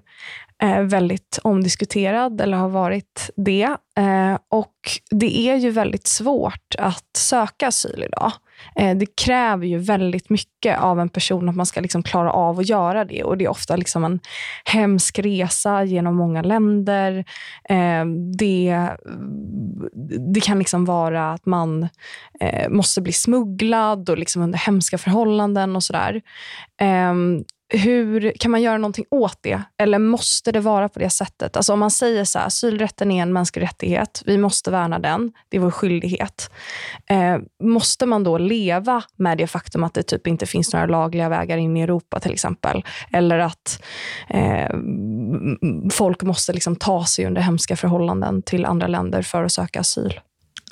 Eh, 0.62 0.82
väldigt 0.82 1.38
omdiskuterad, 1.42 2.40
eller 2.40 2.56
har 2.56 2.68
varit 2.68 3.30
det. 3.36 3.76
Eh, 3.96 4.38
och 4.48 4.74
det 5.10 5.48
är 5.48 5.56
ju 5.56 5.70
väldigt 5.70 6.06
svårt 6.06 6.74
att 6.78 7.16
söka 7.16 7.68
asyl 7.68 8.04
idag. 8.06 8.32
Eh, 8.76 8.96
det 8.96 9.06
kräver 9.06 9.66
ju 9.66 9.78
väldigt 9.78 10.30
mycket 10.30 10.78
av 10.78 11.00
en 11.00 11.08
person 11.08 11.48
att 11.48 11.56
man 11.56 11.66
ska 11.66 11.80
liksom 11.80 12.02
klara 12.02 12.32
av 12.32 12.58
att 12.58 12.68
göra 12.68 13.04
det. 13.04 13.24
Och 13.24 13.38
Det 13.38 13.44
är 13.44 13.48
ofta 13.48 13.76
liksom 13.76 14.04
en 14.04 14.20
hemsk 14.64 15.18
resa 15.18 15.84
genom 15.84 16.16
många 16.16 16.42
länder. 16.42 17.24
Det, 18.36 18.88
det 20.34 20.40
kan 20.40 20.58
liksom 20.58 20.84
vara 20.84 21.32
att 21.32 21.46
man 21.46 21.88
måste 22.68 23.00
bli 23.00 23.12
smugglad 23.12 24.10
och 24.10 24.18
liksom 24.18 24.42
under 24.42 24.58
hemska 24.58 24.98
förhållanden 24.98 25.76
och 25.76 25.82
sådär 25.82 26.22
hur 27.72 28.32
kan 28.38 28.50
man 28.50 28.62
göra 28.62 28.78
någonting 28.78 29.04
åt 29.10 29.38
det? 29.40 29.62
Eller 29.78 29.98
måste 29.98 30.52
det 30.52 30.60
vara 30.60 30.88
på 30.88 30.98
det 30.98 31.10
sättet? 31.10 31.56
Alltså 31.56 31.72
om 31.72 31.78
man 31.78 31.90
säger 31.90 32.24
så 32.24 32.38
här, 32.38 32.46
asylrätten 32.46 33.10
är 33.10 33.22
en 33.22 33.32
mänsklig 33.32 33.62
rättighet, 33.62 34.22
vi 34.26 34.38
måste 34.38 34.70
värna 34.70 34.98
den, 34.98 35.32
det 35.48 35.56
är 35.56 35.60
vår 35.60 35.70
skyldighet. 35.70 36.50
Eh, 37.06 37.38
måste 37.62 38.06
man 38.06 38.24
då 38.24 38.38
leva 38.38 39.02
med 39.16 39.38
det 39.38 39.46
faktum 39.46 39.84
att 39.84 39.94
det 39.94 40.02
typ 40.02 40.26
inte 40.26 40.46
finns 40.46 40.72
några 40.72 40.86
lagliga 40.86 41.28
vägar 41.28 41.56
in 41.56 41.76
i 41.76 41.80
Europa 41.80 42.20
till 42.20 42.32
exempel? 42.32 42.82
Eller 43.12 43.38
att 43.38 43.82
eh, 44.28 44.70
folk 45.92 46.22
måste 46.22 46.52
liksom 46.52 46.76
ta 46.76 47.04
sig 47.04 47.26
under 47.26 47.42
hemska 47.42 47.76
förhållanden 47.76 48.42
till 48.42 48.64
andra 48.64 48.86
länder 48.86 49.22
för 49.22 49.44
att 49.44 49.52
söka 49.52 49.80
asyl? 49.80 50.20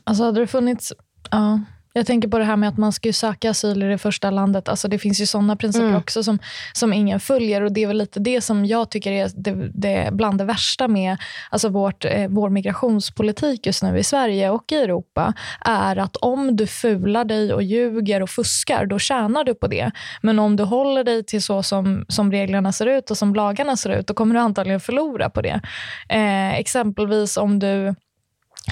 Alltså 0.04 0.24
hade 0.24 0.40
det 0.40 0.46
funnits... 0.46 0.92
Ja 1.30 1.60
jag 1.92 2.06
tänker 2.06 2.28
på 2.28 2.38
det 2.38 2.44
här 2.44 2.56
med 2.56 2.68
att 2.68 2.78
man 2.78 2.92
ska 2.92 3.12
söka 3.12 3.50
asyl 3.50 3.82
i 3.82 3.86
det 3.86 3.98
första 3.98 4.30
landet. 4.30 4.68
Alltså 4.68 4.88
det 4.88 4.98
finns 4.98 5.20
ju 5.20 5.26
sådana 5.26 5.56
principer 5.56 5.86
mm. 5.86 5.98
också 5.98 6.22
som, 6.22 6.38
som 6.72 6.92
ingen 6.92 7.20
följer. 7.20 7.62
och 7.62 7.72
Det 7.72 7.82
är 7.82 7.86
väl 7.86 7.98
lite 7.98 8.20
det 8.20 8.40
som 8.40 8.66
jag 8.66 8.90
tycker 8.90 9.12
är 9.12 9.30
det, 9.34 9.70
det 9.74 10.08
bland 10.12 10.38
det 10.38 10.44
värsta 10.44 10.88
med 10.88 11.16
alltså 11.50 11.68
vårt, 11.68 12.04
eh, 12.04 12.28
vår 12.28 12.50
migrationspolitik 12.50 13.66
just 13.66 13.82
nu 13.82 13.98
i 13.98 14.04
Sverige 14.04 14.50
och 14.50 14.72
i 14.72 14.74
Europa. 14.74 15.34
är 15.60 15.96
att 15.96 16.16
om 16.16 16.56
du 16.56 16.66
fular 16.66 17.24
dig 17.24 17.54
och 17.54 17.62
ljuger 17.62 18.22
och 18.22 18.30
fuskar, 18.30 18.86
då 18.86 18.98
tjänar 18.98 19.44
du 19.44 19.54
på 19.54 19.66
det. 19.66 19.90
Men 20.22 20.38
om 20.38 20.56
du 20.56 20.62
håller 20.62 21.04
dig 21.04 21.24
till 21.24 21.42
så 21.42 21.62
som, 21.62 22.04
som 22.08 22.32
reglerna 22.32 22.72
ser 22.72 22.86
ut 22.86 23.10
och 23.10 23.18
som 23.18 23.34
lagarna 23.34 23.76
ser 23.76 23.90
ut, 23.90 24.06
då 24.06 24.14
kommer 24.14 24.34
du 24.34 24.40
antagligen 24.40 24.80
förlora 24.80 25.30
på 25.30 25.42
det. 25.42 25.60
Eh, 26.08 26.54
exempelvis 26.54 27.36
om 27.36 27.58
du 27.58 27.94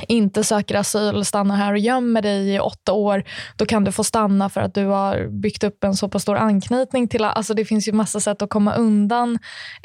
inte 0.08 0.44
söker 0.44 0.74
asyl, 0.74 1.24
stannar 1.24 1.56
här 1.56 1.72
och 1.72 1.78
gömmer 1.78 2.22
dig 2.22 2.54
i 2.54 2.60
åtta 2.60 2.92
år, 2.92 3.24
då 3.56 3.66
kan 3.66 3.84
du 3.84 3.92
få 3.92 4.04
stanna 4.04 4.48
för 4.48 4.60
att 4.60 4.74
du 4.74 4.86
har 4.86 5.28
byggt 5.28 5.64
upp 5.64 5.84
en 5.84 5.94
så 5.94 6.08
pass 6.08 6.22
stor 6.22 6.36
anknytning 6.36 7.08
till... 7.08 7.24
Alltså 7.24 7.54
det 7.54 7.64
finns 7.64 7.88
ju 7.88 7.92
massa 7.92 8.20
sätt 8.20 8.42
att 8.42 8.50
komma 8.50 8.74
undan 8.74 9.38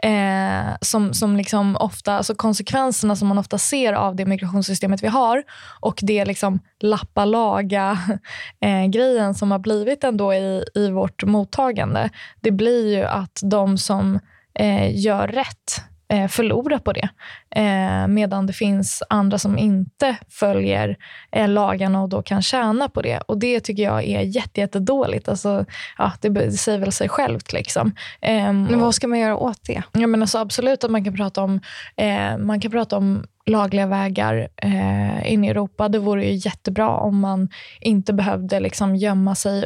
eh, 0.04 0.76
som, 0.82 1.14
som 1.14 1.38
liksom 1.38 1.76
ofta, 1.76 2.18
alltså 2.18 2.36
konsekvenserna 2.36 3.16
som 3.16 3.28
man 3.28 3.38
ofta 3.38 3.58
ser 3.58 3.94
av 3.94 4.16
det 4.16 4.26
migrationssystemet 4.26 5.04
vi 5.04 5.08
har 5.08 5.44
och 5.80 6.00
det 6.02 6.26
liksom 6.26 6.60
lappa-laga-grejen 6.80 9.26
eh, 9.30 9.34
som 9.34 9.52
har 9.52 9.60
blivit 9.60 10.04
ändå 10.04 10.34
i, 10.34 10.64
i 10.76 10.90
vårt 10.90 11.24
mottagande. 11.24 12.10
Det 12.42 12.52
blir 12.52 12.98
ju 12.98 13.04
att 13.04 13.40
de 13.44 13.78
som 13.78 14.20
eh, 14.60 15.00
gör 15.00 15.28
rätt 15.28 15.93
förlora 16.30 16.80
på 16.80 16.94
det. 16.94 17.10
Eh, 17.56 18.08
medan 18.08 18.46
det 18.46 18.54
finns 18.54 19.04
andra 19.10 19.38
som 19.38 19.58
inte 19.58 20.18
följer 20.30 20.98
eh, 21.32 21.48
lagarna 21.48 22.02
och 22.02 22.10
då 22.10 22.22
kan 22.22 22.42
tjäna 22.42 22.90
på 22.90 23.02
det. 23.02 23.18
Och 23.18 23.38
Det 23.38 23.60
tycker 23.60 23.84
jag 23.84 24.04
är 24.04 24.22
jättedåligt. 24.22 25.30
Alltså, 25.30 25.66
ja, 25.98 26.12
det 26.22 26.52
säger 26.52 26.80
väl 26.80 26.92
sig 26.92 27.10
självt. 27.10 27.54
Liksom. 27.54 27.96
Eh, 28.22 28.54
men 28.54 28.80
vad 28.80 28.96
ska 28.96 29.08
man 29.08 29.20
göra 29.20 29.38
åt 29.38 29.60
det? 29.68 29.84
Ja, 29.92 30.08
men 30.08 30.22
alltså, 30.22 30.38
absolut 30.38 30.84
att 30.84 30.92
man 30.92 31.04
kan 31.04 31.16
prata 31.16 31.44
om, 31.44 31.60
eh, 31.96 32.38
man 32.38 32.60
kan 32.60 32.72
prata 32.72 32.98
om 32.98 33.26
lagliga 33.46 33.88
vägar 33.88 34.48
eh, 34.58 35.34
in 35.34 35.44
i 35.44 35.48
Europa. 35.48 35.90
Det 35.90 36.00
vore 36.00 36.26
ju 36.26 36.34
jättebra 36.34 36.90
om 36.90 37.20
man 37.20 37.50
inte 37.82 38.14
behövde 38.14 38.60
liksom 38.60 38.96
gömma 38.96 39.36
sig 39.36 39.66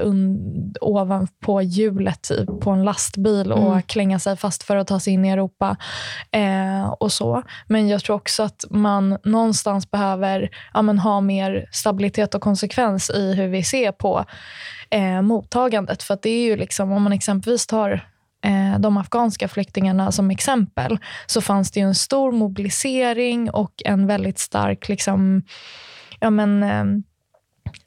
ovanpå 0.81 1.61
hjulet 1.61 2.31
på 2.61 2.71
en 2.71 2.83
lastbil 2.83 3.51
och 3.51 3.71
mm. 3.71 3.81
klänga 3.81 4.19
sig 4.19 4.37
fast 4.37 4.63
för 4.63 4.75
att 4.75 4.87
ta 4.87 4.99
sig 4.99 5.13
in 5.13 5.25
i 5.25 5.29
Europa. 5.29 5.77
Eh, 6.31 6.87
och 6.87 7.11
så. 7.11 7.43
Men 7.67 7.87
jag 7.87 8.03
tror 8.03 8.15
också 8.15 8.43
att 8.43 8.65
man 8.69 9.17
någonstans 9.23 9.91
behöver 9.91 10.49
ja, 10.73 10.81
men, 10.81 10.99
ha 10.99 11.21
mer 11.21 11.65
stabilitet 11.71 12.35
och 12.35 12.41
konsekvens 12.41 13.09
i 13.09 13.33
hur 13.33 13.47
vi 13.47 13.63
ser 13.63 13.91
på 13.91 14.25
eh, 14.89 15.21
mottagandet. 15.21 16.03
För 16.03 16.17
det 16.21 16.29
är 16.29 16.43
ju 16.43 16.55
liksom, 16.55 16.91
om 16.91 17.03
man 17.03 17.13
exempelvis 17.13 17.67
tar 17.67 18.07
Eh, 18.47 18.79
de 18.79 18.97
afghanska 18.97 19.47
flyktingarna 19.47 20.11
som 20.11 20.31
exempel, 20.31 20.97
så 21.25 21.41
fanns 21.41 21.71
det 21.71 21.79
en 21.79 21.95
stor 21.95 22.31
mobilisering 22.31 23.49
och 23.51 23.73
en 23.85 24.07
väldigt 24.07 24.39
stark 24.39 24.89
liksom, 24.89 25.43
ja, 26.19 26.29
men, 26.29 26.63
eh, 26.63 26.85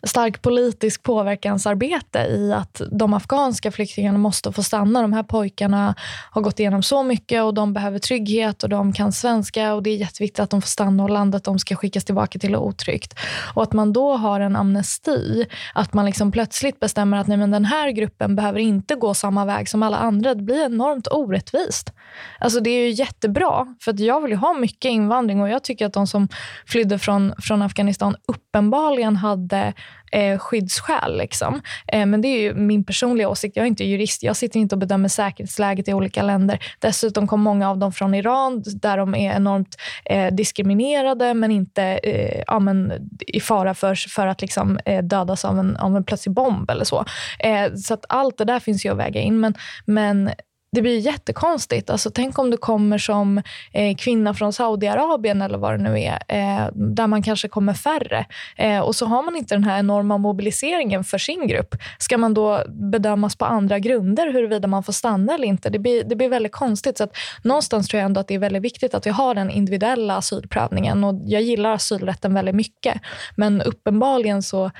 stark 0.03 0.43
politisk 0.43 1.03
påverkansarbete 1.03 2.19
i 2.19 2.53
att 2.53 2.81
de 2.93 3.15
afghanska 3.15 3.73
flyktingarna 3.73 4.19
måste 4.19 4.53
få 4.53 4.63
stanna. 4.63 5.03
De 5.03 5.13
här 5.13 5.23
pojkarna 5.23 5.95
har 6.31 6.43
gått 6.43 6.61
igenom 6.61 6.83
så 6.83 7.03
mycket 7.03 7.43
och 7.43 7.55
de 7.55 7.73
behöver 7.73 7.99
trygghet 7.99 8.63
och 8.63 8.69
de 8.69 8.93
kan 8.93 9.13
svenska 9.13 9.75
och 9.75 9.83
det 9.83 9.91
är 9.91 9.97
jätteviktigt 9.97 10.41
att 10.41 10.51
de 10.51 10.63
får 10.63 10.69
stanna 10.69 11.03
och 11.03 11.11
landet 11.11 11.45
de 11.45 11.59
ska 11.59 11.77
skickas 11.77 12.05
tillbaka 12.05 12.39
till 12.39 12.55
är 12.55 12.59
otryggt. 12.59 13.19
Och 13.55 13.63
att 13.63 13.73
man 13.73 13.93
då 13.93 14.17
har 14.17 14.41
en 14.41 14.57
amnesti, 14.57 15.47
att 15.75 15.95
man 15.95 16.07
liksom 16.07 16.33
plötsligt 16.33 16.81
bestämmer 16.81 17.17
att 17.17 17.27
nej, 17.27 17.37
men 17.37 17.51
den 17.51 17.65
här 17.65 17.91
gruppen 17.91 18.37
behöver 18.37 18.61
inte 18.61 18.95
gå 18.95 19.15
samma 19.15 19.45
väg 19.45 19.69
som 19.69 19.83
alla 19.83 19.97
andra. 19.97 20.35
Det 20.35 20.43
blir 20.43 20.65
enormt 20.65 21.09
orättvist. 21.11 21.93
Alltså 22.39 22.61
det 22.61 22.71
är 22.71 22.85
ju 22.87 22.91
jättebra, 22.91 23.75
för 23.81 23.91
att 23.93 24.01
jag 24.01 24.21
vill 24.21 24.33
ha 24.33 24.53
mycket 24.53 24.91
invandring 24.91 25.41
och 25.41 25.49
jag 25.49 25.65
tycker 25.65 25.87
att 25.87 25.93
de 25.93 26.07
som 26.07 26.29
flydde 26.67 26.99
från, 26.99 27.35
från 27.39 27.63
Afghanistan 27.63 28.17
uppenbarligen 28.27 29.17
hade 29.17 29.73
eh, 30.11 30.39
skyddsskäl. 30.39 31.19
Liksom. 31.19 31.61
Eh, 31.89 32.07
men 32.07 32.21
det 32.21 32.29
är 32.29 32.41
ju 32.41 32.55
min 32.55 32.85
personliga 32.85 33.29
åsikt. 33.29 33.57
Jag 33.57 33.63
är 33.63 33.67
inte 33.67 33.85
jurist. 33.85 34.23
Jag 34.23 34.37
sitter 34.37 34.61
inte 34.61 34.75
och 34.75 34.79
bedömer 34.79 35.09
säkerhetsläget 35.09 35.89
i 35.89 35.95
olika 35.95 36.23
länder. 36.23 36.59
Dessutom 36.79 37.27
kom 37.27 37.41
många 37.41 37.71
av 37.71 37.79
dem 37.79 37.93
från 37.93 38.15
Iran 38.15 38.63
där 38.67 38.97
de 38.97 39.15
är 39.15 39.37
enormt 39.37 39.77
eh, 40.05 40.35
diskriminerade 40.35 41.35
men 41.35 41.51
inte 41.51 41.83
eh, 41.83 42.43
ja, 42.47 42.59
men 42.59 42.93
i 43.27 43.41
fara 43.41 43.75
för, 43.75 43.95
för 43.95 44.27
att 44.27 44.41
liksom, 44.41 44.79
eh, 44.85 45.03
dödas 45.03 45.45
av 45.45 45.59
en, 45.59 45.77
av 45.77 45.97
en 45.97 46.05
plötslig 46.05 46.35
bomb 46.35 46.71
eller 46.71 46.85
så. 46.85 47.05
Eh, 47.39 47.75
så 47.75 47.95
att 47.95 48.05
allt 48.09 48.39
det 48.39 48.45
där 48.45 48.61
finns 48.61 48.87
ju 48.87 48.93
att 48.93 48.99
väga 48.99 49.21
in. 49.21 49.41
Men, 49.41 49.55
men 49.85 50.31
det 50.73 50.83
blir 50.83 50.99
jättekonstigt. 50.99 51.91
Alltså, 51.91 52.11
tänk 52.11 52.39
om 52.39 52.51
du 52.51 52.57
kommer 52.57 52.99
som 52.99 53.43
eh, 53.73 53.97
kvinna 53.97 54.35
från 54.35 54.53
Saudiarabien 54.53 55.43
eller 55.43 55.59
vad 55.59 55.73
det 55.73 55.83
nu 55.83 56.01
är, 56.01 56.23
eh, 56.29 56.69
där 56.75 57.07
man 57.07 57.23
kanske 57.23 57.49
kommer 57.49 57.75
färre. 57.75 58.27
Eh, 58.57 58.79
och 58.79 58.97
så 58.97 59.07
har 59.07 59.23
man 59.23 59.37
inte 59.37 59.55
den 59.55 59.65
här 59.65 59.79
enorma 59.79 60.19
mobiliseringen 60.19 61.05
för 61.05 61.19
sin 61.19 61.47
grupp. 61.47 61.75
Ska 61.99 62.19
man 62.19 62.35
då 62.35 62.65
bedömas 62.69 63.37
på 63.37 63.45
andra 63.45 63.79
grunder 63.79 64.33
huruvida 64.33 64.69
man 64.69 64.83
får 64.83 64.93
stanna 64.93 65.35
eller 65.35 65.47
inte? 65.47 65.71
Det 65.71 65.79
blir, 65.79 66.05
det 66.05 66.17
blir 66.17 66.29
väldigt 66.29 66.53
konstigt. 66.53 66.99
Så 66.99 67.05
att, 67.05 67.17
någonstans 67.43 67.89
tror 67.89 67.99
jag 67.99 68.07
ändå 68.07 68.21
att 68.21 68.29
det 68.29 68.35
är 68.35 68.39
väldigt 68.39 68.63
viktigt 68.63 68.95
att 68.95 69.07
vi 69.07 69.11
har 69.11 69.35
den 69.35 69.51
individuella 69.51 70.17
asylprövningen. 70.17 71.05
Och 71.05 71.15
jag 71.25 71.43
gillar 71.43 71.71
asylrätten 71.71 72.35
väldigt 72.35 72.55
mycket. 72.55 73.01
Men 73.37 73.63
uppenbarligen 73.63 74.43
så 74.43 74.71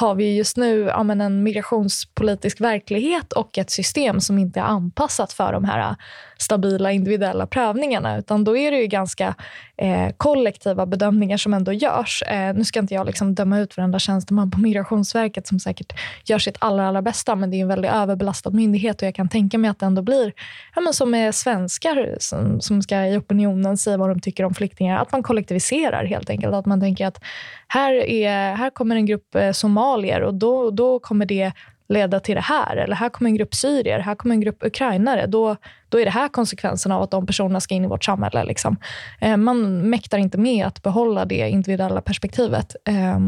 har 0.00 0.14
vi 0.14 0.36
just 0.36 0.56
nu 0.56 0.80
ja, 0.80 1.02
men 1.02 1.20
en 1.20 1.42
migrationspolitisk 1.42 2.60
verklighet 2.60 3.32
och 3.32 3.58
ett 3.58 3.70
system 3.70 4.20
som 4.20 4.38
inte 4.38 4.60
är 4.60 4.64
anpassat 4.64 5.32
för 5.32 5.52
de 5.52 5.64
här 5.64 5.96
stabila 6.38 6.92
individuella 6.92 7.46
prövningarna. 7.46 8.18
Utan 8.18 8.44
då 8.44 8.56
är 8.56 8.70
det 8.70 8.76
ju 8.76 8.86
ganska 8.86 9.34
eh, 9.78 10.08
kollektiva 10.16 10.86
bedömningar 10.86 11.36
som 11.36 11.54
ändå 11.54 11.72
görs. 11.72 12.22
Eh, 12.22 12.54
nu 12.54 12.64
ska 12.64 12.78
inte 12.78 12.94
jag 12.94 13.06
liksom 13.06 13.34
döma 13.34 13.58
ut 13.58 13.76
varenda 13.76 13.98
tjänsteman 13.98 14.50
på 14.50 14.58
Migrationsverket 14.60 15.46
som 15.46 15.60
säkert 15.60 15.92
gör 16.24 16.38
sitt 16.38 16.56
allra, 16.58 16.88
allra 16.88 17.02
bästa, 17.02 17.36
men 17.36 17.50
det 17.50 17.56
är 17.56 17.62
en 17.62 17.68
väldigt 17.68 17.90
överbelastad 17.90 18.50
myndighet 18.50 19.02
och 19.02 19.08
jag 19.08 19.14
kan 19.14 19.28
tänka 19.28 19.58
mig 19.58 19.70
att 19.70 19.78
det 19.78 19.86
ändå 19.86 20.02
blir 20.02 20.32
ja, 20.74 20.80
men 20.80 20.92
som 20.92 21.14
är 21.14 21.32
svenskar 21.32 22.16
som, 22.20 22.60
som 22.60 22.82
ska 22.82 23.06
i 23.06 23.16
opinionen 23.16 23.76
säga 23.76 23.96
vad 23.96 24.08
de 24.08 24.20
tycker 24.20 24.44
om 24.44 24.54
flyktingar. 24.54 24.98
Att 24.98 25.12
man 25.12 25.22
kollektiviserar 25.22 26.04
helt 26.04 26.30
enkelt. 26.30 26.54
Att 26.54 26.66
man 26.66 26.80
tänker 26.80 27.06
att 27.06 27.20
här, 27.68 27.92
är, 27.92 28.54
här 28.54 28.70
kommer 28.70 28.96
en 28.96 29.06
grupp 29.06 29.34
eh, 29.34 29.52
somalier 29.52 30.20
och 30.20 30.34
då, 30.34 30.70
då 30.70 30.98
kommer 30.98 31.26
det 31.26 31.52
leda 31.88 32.20
till 32.20 32.34
det 32.34 32.40
här. 32.40 32.76
Eller 32.76 32.96
här 32.96 33.08
kommer 33.08 33.30
en 33.30 33.36
grupp 33.36 33.54
syrier, 33.54 33.98
här 33.98 34.14
kommer 34.14 34.34
en 34.34 34.40
grupp 34.40 34.58
ukrainare. 34.60 35.26
Då, 35.26 35.56
då 35.88 36.00
är 36.00 36.04
det 36.04 36.10
här 36.10 36.28
konsekvenserna 36.28 36.96
av 36.96 37.02
att 37.02 37.10
de 37.10 37.26
personerna 37.26 37.60
ska 37.60 37.74
in 37.74 37.84
i 37.84 37.88
vårt 37.88 38.04
samhälle. 38.04 38.44
Liksom. 38.44 38.76
Eh, 39.20 39.36
man 39.36 39.90
mäktar 39.90 40.18
inte 40.18 40.38
med 40.38 40.66
att 40.66 40.82
behålla 40.82 41.24
det 41.24 41.48
individuella 41.48 42.00
perspektivet. 42.00 42.76
Eh, 42.84 43.18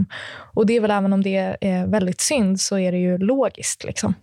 och 0.55 0.67
det 0.67 0.77
är 0.77 0.81
väl 0.81 0.91
även 0.91 1.13
om 1.13 1.23
det 1.23 1.57
är 1.61 1.87
väldigt 1.87 2.21
synd, 2.21 2.61
så 2.61 2.79
är 2.79 2.93
det 2.93 2.99
ju 2.99 3.19
logiskt. 3.19 3.85
Liksom. 3.85 4.15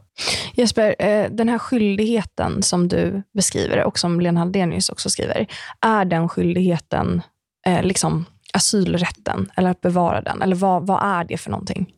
Jesper, 0.54 0.95
eh, 1.00 1.30
den 1.32 1.50
här 1.50 1.58
skyldigheten 1.58 2.63
som 2.63 2.88
du 2.88 3.23
beskriver 3.34 3.84
och 3.84 4.00
som 4.00 4.19
Lena 4.21 4.39
Hallenius 4.39 4.89
också 4.89 5.10
skriver, 5.10 5.47
är 5.82 6.06
den 6.06 6.30
skyldigheten 6.30 7.21
eh, 7.67 7.84
liksom 7.84 8.26
asylrätten 8.54 9.52
eller 9.56 9.69
att 9.69 9.82
bevara 9.82 10.21
den? 10.21 10.41
Eller 10.41 10.56
vad, 10.56 10.88
vad 10.88 11.04
är 11.04 11.23
det 11.23 11.38
för 11.38 11.52
någonting? 11.52 11.93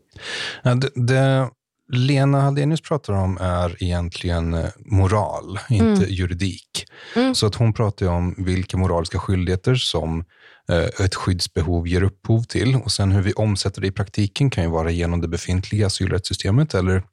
Ja, 0.63 0.75
det, 0.75 0.89
det, 0.95 1.49
Lena 1.91 2.41
Hallenius 2.41 2.81
pratar 2.81 3.13
om 3.13 3.37
är 3.41 3.83
egentligen 3.83 4.53
eh, 4.53 4.69
moral, 4.77 5.59
inte 5.69 5.85
mm. 5.85 6.09
juridik. 6.09 6.85
Mm. 7.15 7.35
Så 7.35 7.47
att 7.47 7.55
hon 7.55 7.73
pratar 7.73 8.07
om 8.07 8.35
vilka 8.37 8.77
moraliska 8.77 9.19
skyldigheter 9.19 9.75
som 9.75 10.23
eh, 10.69 11.05
ett 11.05 11.15
skyddsbehov 11.15 11.87
ger 11.87 12.03
upphov 12.03 12.43
till. 12.43 12.75
Och 12.75 12.91
sen 12.91 13.11
hur 13.11 13.21
vi 13.21 13.33
omsätter 13.33 13.81
det 13.81 13.87
i 13.87 13.91
praktiken 13.91 14.49
kan 14.49 14.63
ju 14.63 14.69
vara 14.69 14.91
genom 14.91 15.21
det 15.21 15.27
befintliga 15.27 15.87
asylrättssystemet 15.87 16.73
eller 16.73 17.03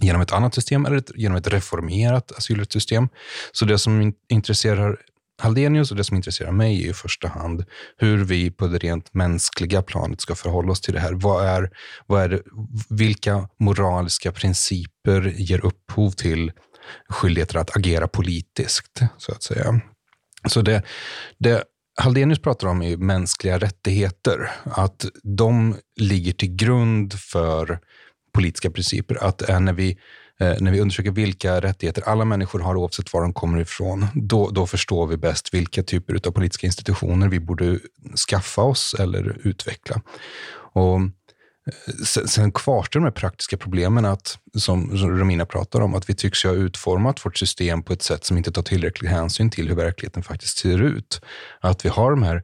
genom 0.00 0.22
ett 0.22 0.32
annat 0.32 0.54
system 0.54 0.86
eller 0.86 1.02
genom 1.14 1.36
ett 1.36 1.46
reformerat 1.46 2.32
asylrättssystem. 2.32 3.08
Så 3.52 3.64
det 3.64 3.78
som 3.78 4.14
intresserar 4.28 4.96
Haldenius 5.40 5.90
och 5.90 5.96
det 5.96 6.04
som 6.04 6.16
intresserar 6.16 6.52
mig 6.52 6.84
är 6.84 6.90
i 6.90 6.92
första 6.92 7.28
hand 7.28 7.64
hur 7.96 8.24
vi 8.24 8.50
på 8.50 8.66
det 8.66 8.78
rent 8.78 9.14
mänskliga 9.14 9.82
planet 9.82 10.20
ska 10.20 10.34
förhålla 10.34 10.72
oss 10.72 10.80
till 10.80 10.94
det 10.94 11.00
här. 11.00 11.12
Vad 11.12 11.46
är, 11.46 11.70
vad 12.06 12.22
är 12.22 12.28
det, 12.28 12.42
vilka 12.88 13.48
moraliska 13.58 14.32
principer 14.32 15.34
ger 15.36 15.66
upphov 15.66 16.10
till 16.10 16.52
skyldigheter 17.08 17.58
att 17.58 17.76
agera 17.76 18.08
politiskt, 18.08 19.00
så 19.16 19.32
att 19.32 19.42
säga. 19.42 19.80
Så 20.48 20.62
det, 20.62 20.82
det 21.38 21.64
Haldenius 22.00 22.38
pratar 22.38 22.68
om 22.68 22.82
är 22.82 22.96
mänskliga 22.96 23.58
rättigheter, 23.58 24.50
att 24.64 25.06
de 25.22 25.76
ligger 25.96 26.32
till 26.32 26.56
grund 26.56 27.14
för 27.14 27.78
politiska 28.34 28.70
principer. 28.70 29.24
Att 29.24 29.48
när 29.48 29.72
vi 29.72 29.98
Eh, 30.40 30.56
när 30.60 30.72
vi 30.72 30.80
undersöker 30.80 31.10
vilka 31.10 31.60
rättigheter 31.60 32.08
alla 32.08 32.24
människor 32.24 32.60
har 32.60 32.76
oavsett 32.76 33.12
var 33.12 33.22
de 33.22 33.32
kommer 33.32 33.60
ifrån, 33.60 34.06
då, 34.14 34.50
då 34.50 34.66
förstår 34.66 35.06
vi 35.06 35.16
bäst 35.16 35.54
vilka 35.54 35.82
typer 35.82 36.28
av 36.28 36.30
politiska 36.30 36.66
institutioner 36.66 37.28
vi 37.28 37.40
borde 37.40 37.78
skaffa 38.28 38.62
oss 38.62 38.94
eller 38.98 39.38
utveckla. 39.42 40.02
Och 40.72 41.00
eh, 41.00 41.94
Sen, 42.04 42.28
Sen 42.28 42.52
kvarstår 42.52 43.00
de 43.00 43.04
här 43.04 43.10
praktiska 43.10 43.56
problemen 43.56 44.04
att, 44.04 44.38
som 44.54 44.90
Romina 44.96 45.46
pratar 45.46 45.80
om, 45.80 45.94
att 45.94 46.10
vi 46.10 46.14
tycks 46.14 46.44
ha 46.44 46.52
utformat 46.52 47.26
vårt 47.26 47.36
system 47.36 47.82
på 47.82 47.92
ett 47.92 48.02
sätt 48.02 48.24
som 48.24 48.36
inte 48.36 48.52
tar 48.52 48.62
tillräcklig 48.62 49.08
hänsyn 49.08 49.50
till 49.50 49.68
hur 49.68 49.76
verkligheten 49.76 50.22
faktiskt 50.22 50.58
ser 50.58 50.82
ut. 50.82 51.20
Att 51.60 51.84
vi 51.84 51.88
har 51.88 52.10
de 52.10 52.22
här 52.22 52.42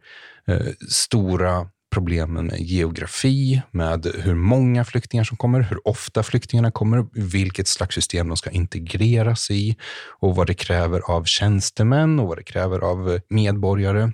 eh, 0.48 0.66
stora 0.88 1.68
problemen 1.96 2.46
med 2.46 2.60
geografi, 2.60 3.62
med 3.70 4.06
hur 4.14 4.34
många 4.34 4.84
flyktingar 4.84 5.24
som 5.24 5.36
kommer, 5.36 5.60
hur 5.60 5.88
ofta 5.88 6.22
flyktingarna 6.22 6.70
kommer, 6.70 7.06
vilket 7.12 7.68
slags 7.68 7.94
system 7.94 8.28
de 8.28 8.36
ska 8.36 8.50
integreras 8.50 9.50
i 9.50 9.76
och 10.20 10.36
vad 10.36 10.46
det 10.46 10.54
kräver 10.54 11.00
av 11.00 11.24
tjänstemän 11.24 12.20
och 12.20 12.28
vad 12.28 12.38
det 12.38 12.42
kräver 12.42 12.80
av 12.80 13.20
medborgare. 13.28 14.12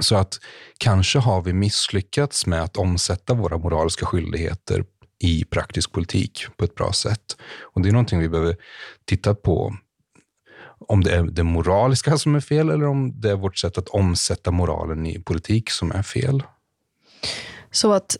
Så 0.00 0.16
att 0.16 0.38
kanske 0.78 1.18
har 1.18 1.42
vi 1.42 1.52
misslyckats 1.52 2.46
med 2.46 2.62
att 2.62 2.76
omsätta 2.76 3.34
våra 3.34 3.58
moraliska 3.58 4.06
skyldigheter 4.06 4.84
i 5.22 5.44
praktisk 5.44 5.92
politik 5.92 6.46
på 6.56 6.64
ett 6.64 6.74
bra 6.74 6.92
sätt. 6.92 7.36
Och 7.74 7.82
Det 7.82 7.88
är 7.88 7.92
någonting 7.92 8.20
vi 8.20 8.28
behöver 8.28 8.56
titta 9.06 9.34
på 9.34 9.76
om 10.88 11.04
det 11.04 11.16
är 11.16 11.22
det 11.22 11.44
moraliska 11.44 12.18
som 12.18 12.34
är 12.34 12.40
fel 12.40 12.70
eller 12.70 12.86
om 12.86 13.20
det 13.20 13.30
är 13.30 13.36
vårt 13.36 13.58
sätt 13.58 13.78
att 13.78 13.88
omsätta 13.88 14.50
moralen 14.50 15.06
i 15.06 15.18
politik 15.18 15.70
som 15.70 15.92
är 15.92 16.02
fel. 16.02 16.42
Så 17.70 17.92
att 17.92 18.16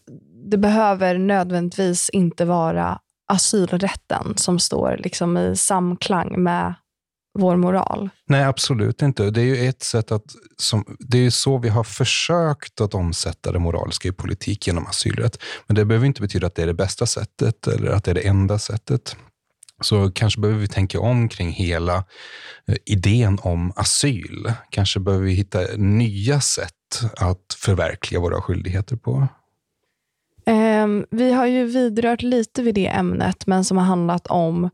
det 0.51 0.57
behöver 0.57 1.19
nödvändigtvis 1.19 2.11
inte 2.11 2.45
vara 2.45 2.99
asylrätten 3.29 4.37
som 4.37 4.59
står 4.59 4.97
liksom 4.99 5.37
i 5.37 5.57
samklang 5.57 6.43
med 6.43 6.75
vår 7.39 7.57
moral. 7.57 8.11
Nej, 8.29 8.45
absolut 8.45 9.03
inte. 9.03 9.31
Det 9.31 9.41
är 9.41 9.45
ju 9.45 9.69
ett 9.69 9.83
sätt 9.83 10.13
att, 10.13 10.25
som, 10.57 10.97
det 10.99 11.19
är 11.19 11.31
så 11.31 11.59
vi 11.59 11.69
har 11.69 11.85
försökt 11.85 12.81
att 12.81 12.95
omsätta 12.95 13.53
det 13.53 13.59
moraliska 13.59 14.09
i 14.09 14.13
politik 14.13 14.67
genom 14.67 14.87
asylrätt. 14.87 15.43
Men 15.67 15.75
det 15.75 15.85
behöver 15.85 16.07
inte 16.07 16.23
betyda 16.23 16.47
att 16.47 16.55
det 16.55 16.63
är 16.63 16.67
det 16.67 16.75
bästa 16.75 17.07
sättet 17.07 17.67
eller 17.67 17.91
att 17.91 18.05
det 18.05 18.11
är 18.11 18.15
det 18.15 18.27
enda 18.29 18.59
sättet. 18.59 19.17
Så 19.81 20.11
kanske 20.11 20.41
behöver 20.41 20.61
vi 20.61 20.69
tänka 20.69 21.01
om 21.01 21.29
kring 21.29 21.53
hela 21.53 21.97
eh, 22.67 22.77
idén 22.87 23.39
om 23.43 23.73
asyl. 23.77 24.53
Kanske 24.71 25.01
behöver 25.01 25.25
vi 25.25 25.33
hitta 25.33 25.61
nya 25.77 26.41
sätt 26.41 26.75
att 27.17 27.57
förverkliga 27.57 28.21
våra 28.21 28.41
skyldigheter 28.41 28.97
på. 28.97 29.29
Ehm, 30.47 31.07
vi 31.11 31.33
har 31.33 31.47
ju 31.47 31.65
vidrört 31.65 32.23
lite 32.23 32.63
vid 32.63 32.75
det 32.75 32.87
ämnet, 32.87 33.47
men 33.47 33.65
som 33.65 33.77
har 33.77 33.85
handlat 33.85 34.27
om 34.27 34.71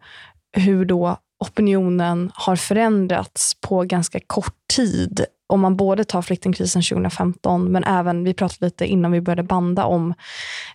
hur 0.52 0.84
då 0.84 1.16
opinionen 1.38 2.30
har 2.34 2.56
förändrats 2.56 3.54
på 3.60 3.82
ganska 3.82 4.20
kort 4.26 4.56
tid. 4.74 5.24
Om 5.46 5.60
man 5.60 5.76
både 5.76 6.04
tar 6.04 6.22
flyktingkrisen 6.22 6.82
2015, 6.82 7.72
men 7.72 7.84
även, 7.84 8.24
vi 8.24 8.34
pratade 8.34 8.66
lite 8.66 8.86
innan 8.86 9.12
vi 9.12 9.20
började 9.20 9.42
banda 9.42 9.84
om 9.84 10.14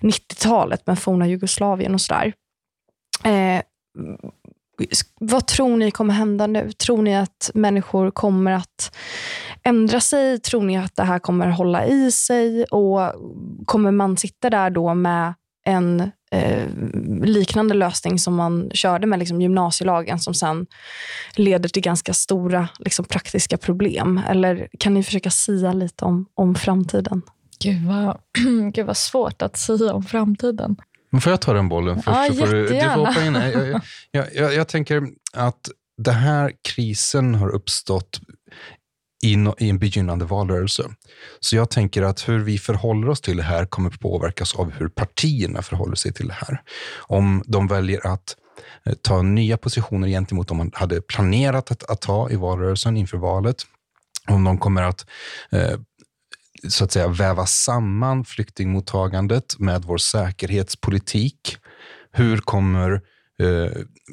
90-talet 0.02 0.88
med 0.88 1.00
forna 1.00 1.28
Jugoslavien 1.28 1.94
och 1.94 2.02
sådär. 2.02 2.34
Eh, 3.24 3.62
vad 5.20 5.48
tror 5.48 5.78
ni 5.78 5.92
kommer 5.92 6.14
hända 6.14 6.48
nu? 6.48 6.72
Tror 6.72 7.02
ni 7.02 7.18
att 7.18 7.52
människor 7.54 8.12
kommer 8.12 8.52
att 8.52 8.96
ändra 9.64 10.00
sig? 10.00 10.40
Tror 10.40 10.64
ni 10.64 10.78
att 10.78 10.96
det 10.96 11.04
här 11.04 11.20
kommer 11.20 11.48
hålla 11.48 11.86
i 11.86 12.12
sig? 12.12 12.64
Och 12.64 13.00
Kommer 13.66 13.92
man 13.92 14.18
sitta 14.18 14.50
där 14.50 14.70
då 14.70 14.94
med 14.94 15.34
en 15.66 16.12
eh, 16.32 16.68
liknande 17.24 17.74
lösning 17.74 18.20
som 18.20 18.36
man 18.36 18.72
körde 18.74 19.08
med 19.08 19.20
liksom, 19.20 19.42
gymnasielagen 19.42 20.20
som 20.20 20.34
sen 20.34 20.68
leder 21.36 21.70
till 21.70 21.84
ganska 21.84 22.14
stora 22.14 22.68
liksom, 22.80 23.06
praktiska 23.06 23.58
problem? 23.58 24.22
Eller 24.30 24.68
kan 24.80 24.94
ni 24.94 25.04
försöka 25.04 25.30
sia 25.30 25.74
lite 25.74 26.06
om, 26.06 26.26
om 26.34 26.56
framtiden? 26.56 27.22
Gud 27.64 27.86
vad, 27.88 28.18
Gud 28.74 28.86
vad 28.86 28.98
svårt 28.98 29.42
att 29.42 29.58
säga 29.58 29.94
om 29.94 30.04
framtiden. 30.04 30.76
Men 31.12 31.22
får 31.22 31.32
jag 31.32 31.42
ta 31.42 31.54
den 31.54 31.70
bollen 31.70 31.96
först? 31.96 32.08
Ja, 32.08 32.28
så 32.28 32.34
får 32.34 32.48
du, 32.48 32.68
du 32.68 32.80
får 32.80 33.06
hoppa 33.06 33.26
in. 33.26 33.34
Jag, 33.34 33.82
jag, 34.12 34.26
jag, 34.34 34.54
jag, 34.54 34.68
tänker 34.68 35.08
att 35.34 35.70
den 35.98 36.16
här 36.16 36.52
krisen 36.62 37.36
har 37.36 37.50
uppstått 37.50 38.20
i, 39.24 39.34
i 39.58 39.70
en 39.70 39.80
begynnande 39.80 40.26
valrörelse. 40.26 40.84
Så 41.40 41.56
jag 41.56 41.70
tänker 41.70 42.02
att 42.02 42.30
hur 42.30 42.40
vi 42.40 42.58
förhåller 42.58 43.10
oss 43.10 43.22
till 43.22 43.38
det 43.38 43.44
här 43.44 43.66
kommer 43.66 43.90
påverkas 43.90 44.56
av 44.56 44.72
hur 44.72 44.88
partierna 44.88 45.62
förhåller 45.62 45.96
sig 45.96 46.14
till 46.14 46.28
det 46.28 46.34
här. 46.34 46.62
Om 46.98 47.44
de 47.46 47.68
väljer 47.68 48.08
att 48.08 48.36
eh, 48.86 48.94
ta 48.94 49.22
nya 49.22 49.58
positioner 49.58 50.08
gentemot 50.08 50.48
de 50.48 50.58
man 50.58 50.72
hade 50.74 51.02
planerat 51.02 51.72
att, 51.72 51.84
att 51.84 52.02
ta 52.02 52.30
i 52.30 52.36
valrörelsen 52.36 52.98
inför 52.98 53.18
valet. 53.18 53.66
Om 54.28 54.44
de 54.44 54.58
kommer 54.58 54.84
att 54.84 55.06
eh, 55.52 55.80
så 56.68 56.84
att 56.84 56.92
säga 56.92 57.08
väva 57.08 57.46
samman 57.46 58.26
flyktingmottagandet 58.26 59.60
med 59.60 59.84
vår 59.84 59.98
säkerhetspolitik. 59.98 61.58
Hur 62.12 62.38
kommer, 62.38 62.92
eh, 62.92 63.00
Eh, 63.40 63.72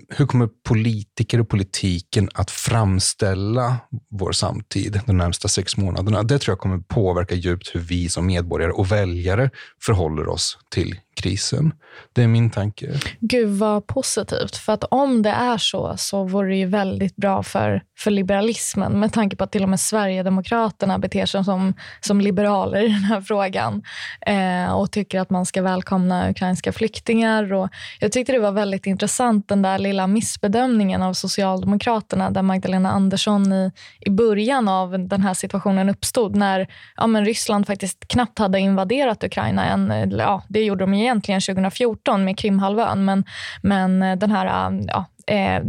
hur 0.08 0.26
kommer 0.26 0.48
politiker 0.68 1.40
och 1.40 1.48
politiken 1.48 2.28
att 2.34 2.50
framställa 2.50 3.76
vår 4.10 4.32
samtid 4.32 5.00
de 5.06 5.16
närmsta 5.16 5.48
sex 5.48 5.76
månaderna? 5.76 6.22
Det 6.22 6.38
tror 6.38 6.52
jag 6.52 6.58
kommer 6.58 6.78
påverka 6.78 7.34
djupt 7.34 7.74
hur 7.74 7.80
vi 7.80 8.08
som 8.08 8.26
medborgare 8.26 8.72
och 8.72 8.92
väljare 8.92 9.50
förhåller 9.82 10.28
oss 10.28 10.58
till 10.70 11.00
krisen. 11.16 11.72
Det 12.12 12.22
är 12.22 12.29
min 12.29 12.50
tanke. 12.50 12.87
Gud 13.20 13.48
vad 13.48 13.87
positivt. 13.87 14.57
För 14.57 14.72
att 14.72 14.85
om 14.85 15.22
det 15.22 15.31
är 15.31 15.59
så, 15.59 15.94
så 15.96 16.24
vore 16.24 16.48
det 16.48 16.57
ju 16.57 16.66
väldigt 16.66 17.16
bra 17.16 17.42
för, 17.42 17.83
för 17.98 18.11
liberalismen 18.11 19.00
med 19.00 19.12
tanke 19.12 19.37
på 19.37 19.44
att 19.44 19.52
till 19.52 19.62
och 19.62 19.68
med 19.68 19.81
Sverigedemokraterna 19.81 20.98
beter 20.98 21.26
sig 21.26 21.44
som, 21.44 21.74
som 22.00 22.20
liberaler 22.20 22.81
i 22.81 22.88
den 22.88 23.05
här 23.05 23.20
frågan 23.20 23.83
eh, 24.26 24.72
och 24.72 24.90
tycker 24.92 25.20
att 25.20 25.31
man 25.31 25.46
ska 25.46 25.62
välkomna 25.62 26.31
ukrainska 26.31 26.72
flyktingar. 26.72 27.52
Och 27.52 27.68
jag 28.00 28.12
tyckte 28.12 28.33
det 28.33 28.38
var 28.38 28.52
väldigt 28.52 28.87
intressant 28.87 29.48
den 29.48 29.62
där 29.62 29.79
lilla 29.79 30.07
missbedömningen 30.07 31.02
av 31.02 31.12
Socialdemokraterna 31.12 32.31
där 32.31 32.42
Magdalena 32.42 32.90
Andersson 32.90 33.52
i, 33.52 33.72
i 34.00 34.11
början 34.11 34.68
av 34.68 35.09
den 35.09 35.22
här 35.22 35.35
situationen 35.35 35.88
uppstod 35.88 36.37
när 36.37 36.66
ja, 36.96 37.07
men 37.07 37.24
Ryssland 37.24 37.66
faktiskt 37.66 38.09
knappt 38.09 38.38
hade 38.38 38.61
invaderat 38.61 39.24
Ukraina 39.24 39.64
än. 39.66 40.11
Ja, 40.18 40.42
det 40.48 40.64
gjorde 40.64 40.85
de 40.85 40.94
egentligen 41.06 41.40
2014 41.40 42.24
med 42.24 42.38
Krimhalvön, 42.38 43.04
men, 43.04 43.24
men 43.62 44.18
den 44.18 44.30
här 44.30 44.72
ja, 44.86 45.04
eh, 45.26 45.62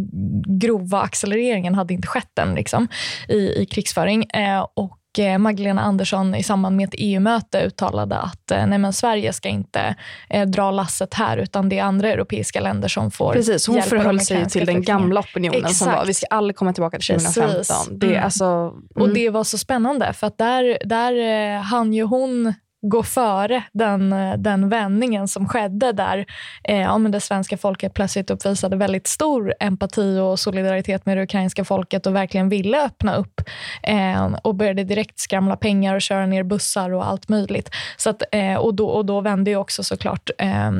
grova 0.59 1.01
accelereringen 1.01 1.75
hade 1.75 1.93
inte 1.93 2.07
skett 2.07 2.39
än 2.39 2.55
liksom, 2.55 2.87
i, 3.27 3.37
i 3.37 3.65
krigsföring. 3.65 4.23
Eh, 4.23 4.65
och 4.73 5.19
eh, 5.19 5.37
Magdalena 5.37 5.81
Andersson 5.81 6.35
i 6.35 6.43
samband 6.43 6.75
med 6.75 6.87
ett 6.87 6.95
EU-möte 6.97 7.61
uttalade 7.61 8.17
att 8.17 8.51
eh, 8.51 8.67
nej 8.67 8.79
men 8.79 8.93
Sverige 8.93 9.33
ska 9.33 9.49
inte 9.49 9.95
eh, 10.29 10.47
dra 10.47 10.71
lasset 10.71 11.13
här, 11.13 11.37
utan 11.37 11.69
det 11.69 11.79
är 11.79 11.83
andra 11.83 12.09
europeiska 12.09 12.59
länder 12.59 12.87
som 12.87 13.11
får 13.11 13.33
Precis, 13.33 13.67
hon 13.67 13.81
förhöll 13.81 14.19
sig 14.19 14.49
till 14.49 14.65
den 14.65 14.81
gamla 14.81 15.19
opinionen 15.19 15.59
Exakt. 15.59 15.75
som 15.75 15.91
var 15.91 16.05
vi 16.05 16.13
ska 16.13 16.25
aldrig 16.29 16.55
komma 16.55 16.73
tillbaka 16.73 16.99
till 16.99 17.07
2015. 17.07 17.99
Det, 17.99 18.07
mm. 18.07 18.23
alltså, 18.23 18.45
mm. 18.45 18.83
Och 18.95 19.09
det 19.09 19.29
var 19.29 19.43
så 19.43 19.57
spännande, 19.57 20.13
för 20.13 20.27
att 20.27 20.37
där, 20.37 20.77
där 20.85 21.13
eh, 21.55 21.61
hann 21.61 21.93
ju 21.93 22.03
hon 22.03 22.53
gå 22.81 23.03
före 23.03 23.63
den, 23.73 24.13
eh, 24.13 24.33
den 24.37 24.69
vändningen 24.69 25.27
som 25.27 25.47
skedde 25.47 25.91
där 25.91 26.25
eh, 26.63 26.81
ja, 26.81 26.97
men 26.97 27.11
det 27.11 27.21
svenska 27.21 27.57
folket 27.57 27.93
plötsligt 27.93 28.31
uppvisade 28.31 28.75
väldigt 28.75 29.07
stor 29.07 29.53
empati 29.59 30.19
och 30.19 30.39
solidaritet 30.39 31.05
med 31.05 31.17
det 31.17 31.23
ukrainska 31.23 31.65
folket 31.65 32.05
och 32.05 32.15
verkligen 32.15 32.49
ville 32.49 32.85
öppna 32.85 33.15
upp 33.15 33.41
eh, 33.83 34.25
och 34.43 34.55
började 34.55 34.83
direkt 34.83 35.19
skramla 35.19 35.55
pengar 35.55 35.95
och 35.95 36.01
köra 36.01 36.25
ner 36.25 36.43
bussar 36.43 36.93
och 36.93 37.07
allt 37.07 37.29
möjligt. 37.29 37.69
Så 37.97 38.09
att, 38.09 38.23
eh, 38.31 38.55
och, 38.55 38.73
då, 38.73 38.87
och 38.87 39.05
då 39.05 39.21
vände 39.21 39.51
ju 39.51 39.57
också 39.57 39.83
såklart 39.83 40.29
eh, 40.37 40.71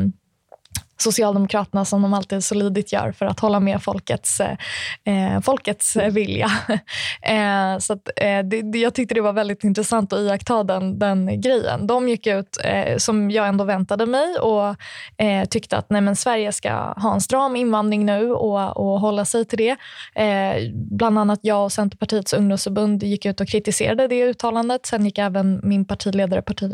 Socialdemokraterna 0.98 1.86
som 1.86 2.02
de 2.02 2.14
alltid 2.14 2.44
så 2.44 2.56
gör 2.88 3.12
för 3.12 3.26
att 3.26 3.40
hålla 3.40 3.60
med 3.60 3.84
folkets, 3.84 4.40
eh, 4.40 5.42
folkets 5.42 5.96
vilja. 5.96 6.52
eh, 7.22 7.80
så 7.80 7.94
att, 7.94 8.10
eh, 8.16 8.40
det, 8.40 8.80
jag 8.80 8.94
tyckte 8.94 9.16
det 9.16 9.22
var 9.22 9.34
väldigt 9.34 9.64
intressant 9.64 10.14
att 10.14 10.20
iaktta 10.20 10.64
den, 10.64 11.00
den 11.00 11.42
grejen. 11.42 11.88
De 11.88 12.10
gick 12.10 12.28
ut, 12.28 12.58
eh, 12.64 12.98
som 12.98 13.32
jag 13.32 13.48
ändå 13.48 13.64
väntade 13.64 14.06
mig, 14.06 14.36
och 14.38 14.76
eh, 15.24 15.46
tyckte 15.46 15.78
att 15.78 15.90
nej, 15.90 16.02
men 16.02 16.16
Sverige 16.16 16.52
ska 16.52 16.72
ha 16.98 17.14
en 17.14 17.22
stram 17.22 17.56
invandring 17.56 18.06
nu 18.06 18.32
och, 18.32 18.78
och 18.78 19.00
hålla 19.00 19.26
sig 19.26 19.46
till 19.46 19.58
det. 19.58 19.76
Eh, 20.24 20.72
bland 20.74 21.20
annat 21.20 21.40
jag 21.42 21.64
och 21.64 21.72
Centerpartiets 21.72 22.34
ungdomsförbund 22.34 23.04
gick 23.04 23.26
ut 23.26 23.42
och 23.42 23.48
kritiserade 23.48 24.08
det 24.08 24.24
uttalandet. 24.24 24.86
Sen 24.86 25.06
gick 25.06 25.18
även 25.18 25.60
min 25.64 25.86
partiledare, 25.86 26.42
parti, 26.42 26.72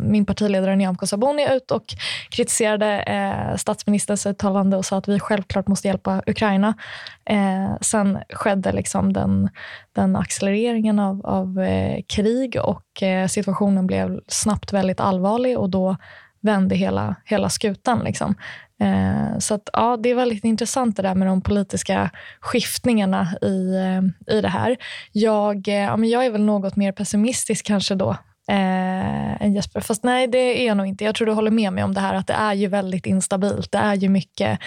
min 0.00 0.26
partiledare 0.26 0.76
Nyamko 0.76 1.06
Sabuni 1.06 1.54
ut 1.56 1.70
och 1.70 1.84
kritiserade 2.30 3.04
eh, 3.18 3.56
statsministerns 3.56 4.26
uttalande 4.26 4.76
och 4.76 4.84
sa 4.84 4.96
att 4.96 5.08
vi 5.08 5.20
självklart 5.20 5.68
måste 5.68 5.88
hjälpa 5.88 6.22
Ukraina. 6.26 6.74
Eh, 7.24 7.76
sen 7.80 8.18
skedde 8.28 8.72
liksom 8.72 9.12
den, 9.12 9.48
den 9.92 10.16
accelereringen 10.16 10.98
av, 10.98 11.26
av 11.26 11.60
eh, 11.60 12.02
krig 12.06 12.56
och 12.64 13.02
eh, 13.02 13.26
situationen 13.26 13.86
blev 13.86 14.20
snabbt 14.26 14.72
väldigt 14.72 15.00
allvarlig 15.00 15.58
och 15.58 15.70
då 15.70 15.96
vände 16.40 16.74
hela, 16.74 17.16
hela 17.24 17.48
skutan. 17.48 17.98
Liksom. 18.04 18.34
Eh, 18.80 19.38
så 19.38 19.54
att, 19.54 19.68
ja, 19.72 19.96
det 19.96 20.08
är 20.08 20.14
väldigt 20.14 20.44
intressant 20.44 20.96
det 20.96 21.02
där 21.02 21.14
med 21.14 21.28
de 21.28 21.42
politiska 21.42 22.10
skiftningarna 22.40 23.28
i, 23.42 23.74
eh, 23.74 24.34
i 24.36 24.40
det 24.40 24.48
här. 24.48 24.76
Jag, 25.12 25.68
eh, 25.68 25.74
ja, 25.74 25.96
men 25.96 26.08
jag 26.08 26.26
är 26.26 26.30
väl 26.30 26.44
något 26.44 26.76
mer 26.76 26.92
pessimistisk 26.92 27.66
kanske 27.66 27.94
då 27.94 28.16
eh, 28.48 29.42
än 29.42 29.54
Jesper. 29.54 29.80
Fast 29.80 30.04
nej, 30.04 30.26
det 30.26 30.62
är 30.62 30.66
jag 30.66 30.76
nog 30.76 30.86
inte. 30.86 31.04
Jag 31.04 31.14
tror 31.14 31.26
du 31.26 31.32
håller 31.32 31.50
med 31.50 31.72
mig 31.72 31.84
om 31.84 31.94
det 31.94 32.00
här 32.00 32.14
att 32.14 32.26
det 32.26 32.32
är 32.32 32.54
ju 32.54 32.66
väldigt 32.66 33.06
instabilt. 33.06 33.72
Det 33.72 33.78
är 33.78 33.94
ju 33.94 34.08
mycket 34.08 34.58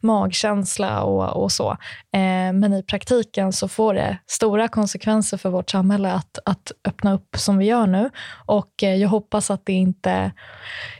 magkänsla 0.00 1.02
och, 1.02 1.42
och 1.42 1.52
så. 1.52 1.70
Eh, 2.12 2.52
men 2.52 2.72
i 2.72 2.82
praktiken 2.82 3.52
så 3.52 3.68
får 3.68 3.94
det 3.94 4.18
stora 4.26 4.68
konsekvenser 4.68 5.36
för 5.36 5.50
vårt 5.50 5.70
samhälle 5.70 6.12
att, 6.12 6.38
att 6.44 6.72
öppna 6.88 7.14
upp 7.14 7.36
som 7.36 7.58
vi 7.58 7.64
gör 7.64 7.86
nu. 7.86 8.10
Och 8.46 8.82
eh, 8.82 8.94
jag 8.94 9.08
hoppas 9.08 9.50
att 9.50 9.66
det 9.66 9.72
inte 9.72 10.32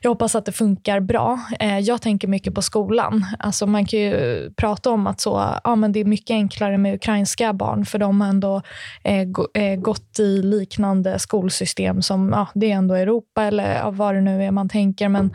jag 0.00 0.11
hoppas 0.11 0.35
att 0.35 0.44
det 0.44 0.53
funkar 0.53 1.00
bra. 1.00 1.40
Eh, 1.61 1.79
jag 1.79 2.03
tänker 2.03 2.29
mycket 2.29 2.55
på 2.55 2.62
skolan. 2.62 3.26
Alltså 3.38 3.66
man 3.66 3.87
kan 3.87 4.00
ju 4.00 4.50
prata 4.57 4.90
om 4.90 5.07
att 5.07 5.20
så, 5.20 5.61
ja, 5.64 5.76
men 5.76 5.92
det 5.92 6.00
är 6.00 6.05
mycket 6.05 6.35
enklare 6.35 6.79
med 6.79 6.94
ukrainska 6.94 7.53
barn 7.53 7.87
för 7.87 7.98
de 7.98 8.20
har 8.20 8.29
ändå 8.29 8.62
eh, 9.05 9.20
eh 9.55 9.76
gått 9.76 10.18
i 10.18 10.42
liknande 10.42 11.18
skolsystem 11.18 12.03
som 12.03 12.29
Liksom, 12.30 12.46
ja, 12.54 12.60
det 12.60 12.72
är 12.72 12.76
ändå 12.76 12.94
Europa 12.94 13.44
eller 13.44 13.74
ja, 13.74 13.90
vad 13.90 14.14
det 14.14 14.20
nu 14.20 14.44
är 14.44 14.50
man 14.50 14.68
tänker. 14.68 15.08
Men 15.08 15.30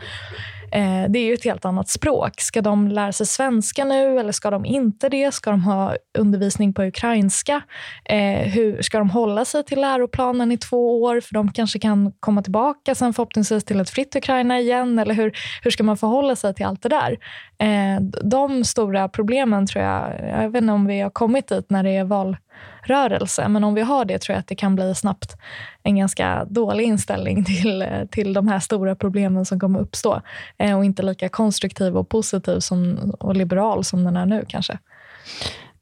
eh, 0.72 1.10
det 1.10 1.18
är 1.18 1.26
ju 1.26 1.34
ett 1.34 1.44
helt 1.44 1.64
annat 1.64 1.88
språk. 1.88 2.40
Ska 2.40 2.62
de 2.62 2.88
lära 2.88 3.12
sig 3.12 3.26
svenska 3.26 3.84
nu 3.84 4.18
eller 4.18 4.32
ska 4.32 4.50
de 4.50 4.64
inte 4.64 5.08
det? 5.08 5.34
Ska 5.34 5.50
de 5.50 5.62
ha 5.62 5.96
undervisning 6.18 6.74
på 6.74 6.82
ukrainska? 6.82 7.62
Eh, 8.04 8.48
hur 8.48 8.82
Ska 8.82 8.98
de 8.98 9.10
hålla 9.10 9.44
sig 9.44 9.64
till 9.64 9.80
läroplanen 9.80 10.52
i 10.52 10.58
två 10.58 11.02
år? 11.02 11.20
För 11.20 11.34
de 11.34 11.52
kanske 11.52 11.78
kan 11.78 12.12
komma 12.20 12.42
tillbaka 12.42 12.94
sen 12.94 13.12
förhoppningsvis 13.12 13.64
till 13.64 13.80
ett 13.80 13.90
fritt 13.90 14.16
Ukraina 14.16 14.58
igen. 14.58 14.98
Eller 14.98 15.14
hur, 15.14 15.32
hur 15.62 15.70
ska 15.70 15.82
man 15.82 15.96
förhålla 15.96 16.36
sig 16.36 16.54
till 16.54 16.66
allt 16.66 16.82
det 16.82 16.88
där? 16.88 17.16
Eh, 17.58 18.00
de 18.24 18.64
stora 18.64 19.08
problemen 19.08 19.66
tror 19.66 19.84
jag, 19.84 20.12
jag 20.42 20.50
vet 20.50 20.62
inte 20.62 20.72
om 20.72 20.86
vi 20.86 21.00
har 21.00 21.10
kommit 21.10 21.48
dit 21.48 21.70
när 21.70 21.82
det 21.82 21.96
är 21.96 22.04
val 22.04 22.36
rörelse. 22.82 23.48
Men 23.48 23.64
om 23.64 23.74
vi 23.74 23.82
har 23.82 24.04
det 24.04 24.18
tror 24.18 24.34
jag 24.34 24.40
att 24.40 24.46
det 24.46 24.54
kan 24.54 24.74
bli 24.74 24.94
snabbt 24.94 25.36
en 25.82 25.96
ganska 25.96 26.44
dålig 26.44 26.84
inställning 26.84 27.44
till, 27.62 27.84
till 28.10 28.32
de 28.32 28.48
här 28.48 28.60
stora 28.60 28.94
problemen 28.94 29.44
som 29.44 29.60
kommer 29.60 29.80
uppstå. 29.80 30.22
Eh, 30.58 30.78
och 30.78 30.84
inte 30.84 31.02
lika 31.02 31.28
konstruktiv 31.28 31.96
och 31.96 32.08
positiv 32.08 32.60
som, 32.60 32.98
och 33.20 33.36
liberal 33.36 33.84
som 33.84 34.04
den 34.04 34.16
är 34.16 34.26
nu 34.26 34.44
kanske. 34.48 34.78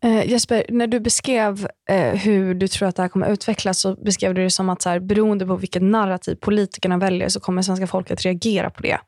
Eh, 0.04 0.30
Jesper, 0.30 0.66
när 0.68 0.86
du 0.86 1.00
beskrev 1.00 1.68
eh, 1.88 2.14
hur 2.14 2.54
du 2.54 2.68
tror 2.68 2.88
att 2.88 2.96
det 2.96 3.02
här 3.02 3.08
kommer 3.08 3.32
utvecklas 3.32 3.78
så 3.78 3.94
beskrev 3.94 4.34
du 4.34 4.42
det 4.42 4.50
som 4.50 4.68
att 4.68 4.82
så 4.82 4.88
här, 4.88 5.00
beroende 5.00 5.46
på 5.46 5.56
vilket 5.56 5.82
narrativ 5.82 6.34
politikerna 6.34 6.98
väljer 6.98 7.28
så 7.28 7.40
kommer 7.40 7.62
svenska 7.62 7.86
folket 7.86 8.24
reagera 8.24 8.70
på 8.70 8.82
det 8.82 8.98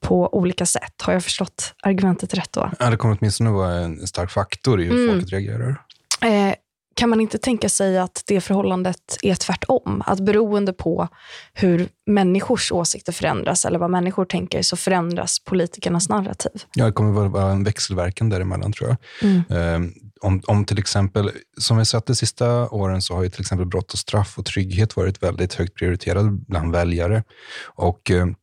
på 0.00 0.34
olika 0.34 0.66
sätt. 0.66 1.02
Har 1.02 1.12
jag 1.12 1.24
förstått 1.24 1.74
argumentet 1.82 2.34
rätt 2.34 2.52
då? 2.52 2.70
Ja, 2.78 2.90
det 2.90 2.96
kommer 2.96 3.16
åtminstone 3.20 3.50
vara 3.50 3.74
en 3.74 4.06
stark 4.06 4.30
faktor 4.30 4.80
i 4.80 4.84
hur 4.84 4.94
mm. 4.94 5.10
folket 5.10 5.32
reagerar. 5.32 5.76
Eh, 6.22 6.54
kan 6.94 7.10
man 7.10 7.20
inte 7.20 7.38
tänka 7.38 7.68
sig 7.68 7.98
att 7.98 8.22
det 8.26 8.40
förhållandet 8.40 9.18
är 9.22 9.34
tvärtom? 9.34 10.02
Att 10.06 10.20
beroende 10.20 10.72
på 10.72 11.08
hur 11.52 11.88
människors 12.06 12.72
åsikter 12.72 13.12
förändras 13.12 13.64
eller 13.64 13.78
vad 13.78 13.90
människor 13.90 14.24
tänker 14.24 14.62
så 14.62 14.76
förändras 14.76 15.38
politikernas 15.44 16.08
narrativ? 16.08 16.62
Ja, 16.74 16.84
det 16.86 16.92
kommer 16.92 17.26
att 17.26 17.32
vara 17.32 17.52
en 17.52 17.64
växelverkan 17.64 18.28
däremellan 18.28 18.72
tror 18.72 18.88
jag. 18.88 19.30
Mm. 19.30 19.74
Um, 19.74 19.94
om, 20.20 20.42
om 20.46 20.64
till 20.64 20.78
exempel, 20.78 21.30
som 21.58 21.76
vi 21.76 21.84
sett 21.84 22.06
de 22.06 22.14
sista 22.14 22.68
åren 22.68 23.02
så 23.02 23.14
har 23.14 23.22
ju 23.22 23.30
till 23.30 23.40
exempel 23.40 23.66
brott 23.66 23.92
och 23.92 23.98
straff 23.98 24.38
och 24.38 24.44
trygghet 24.44 24.96
varit 24.96 25.22
väldigt 25.22 25.54
högt 25.54 25.74
prioriterade 25.74 26.30
bland 26.30 26.72
väljare. 26.72 27.24
Och 27.64 28.10
um, 28.10 28.34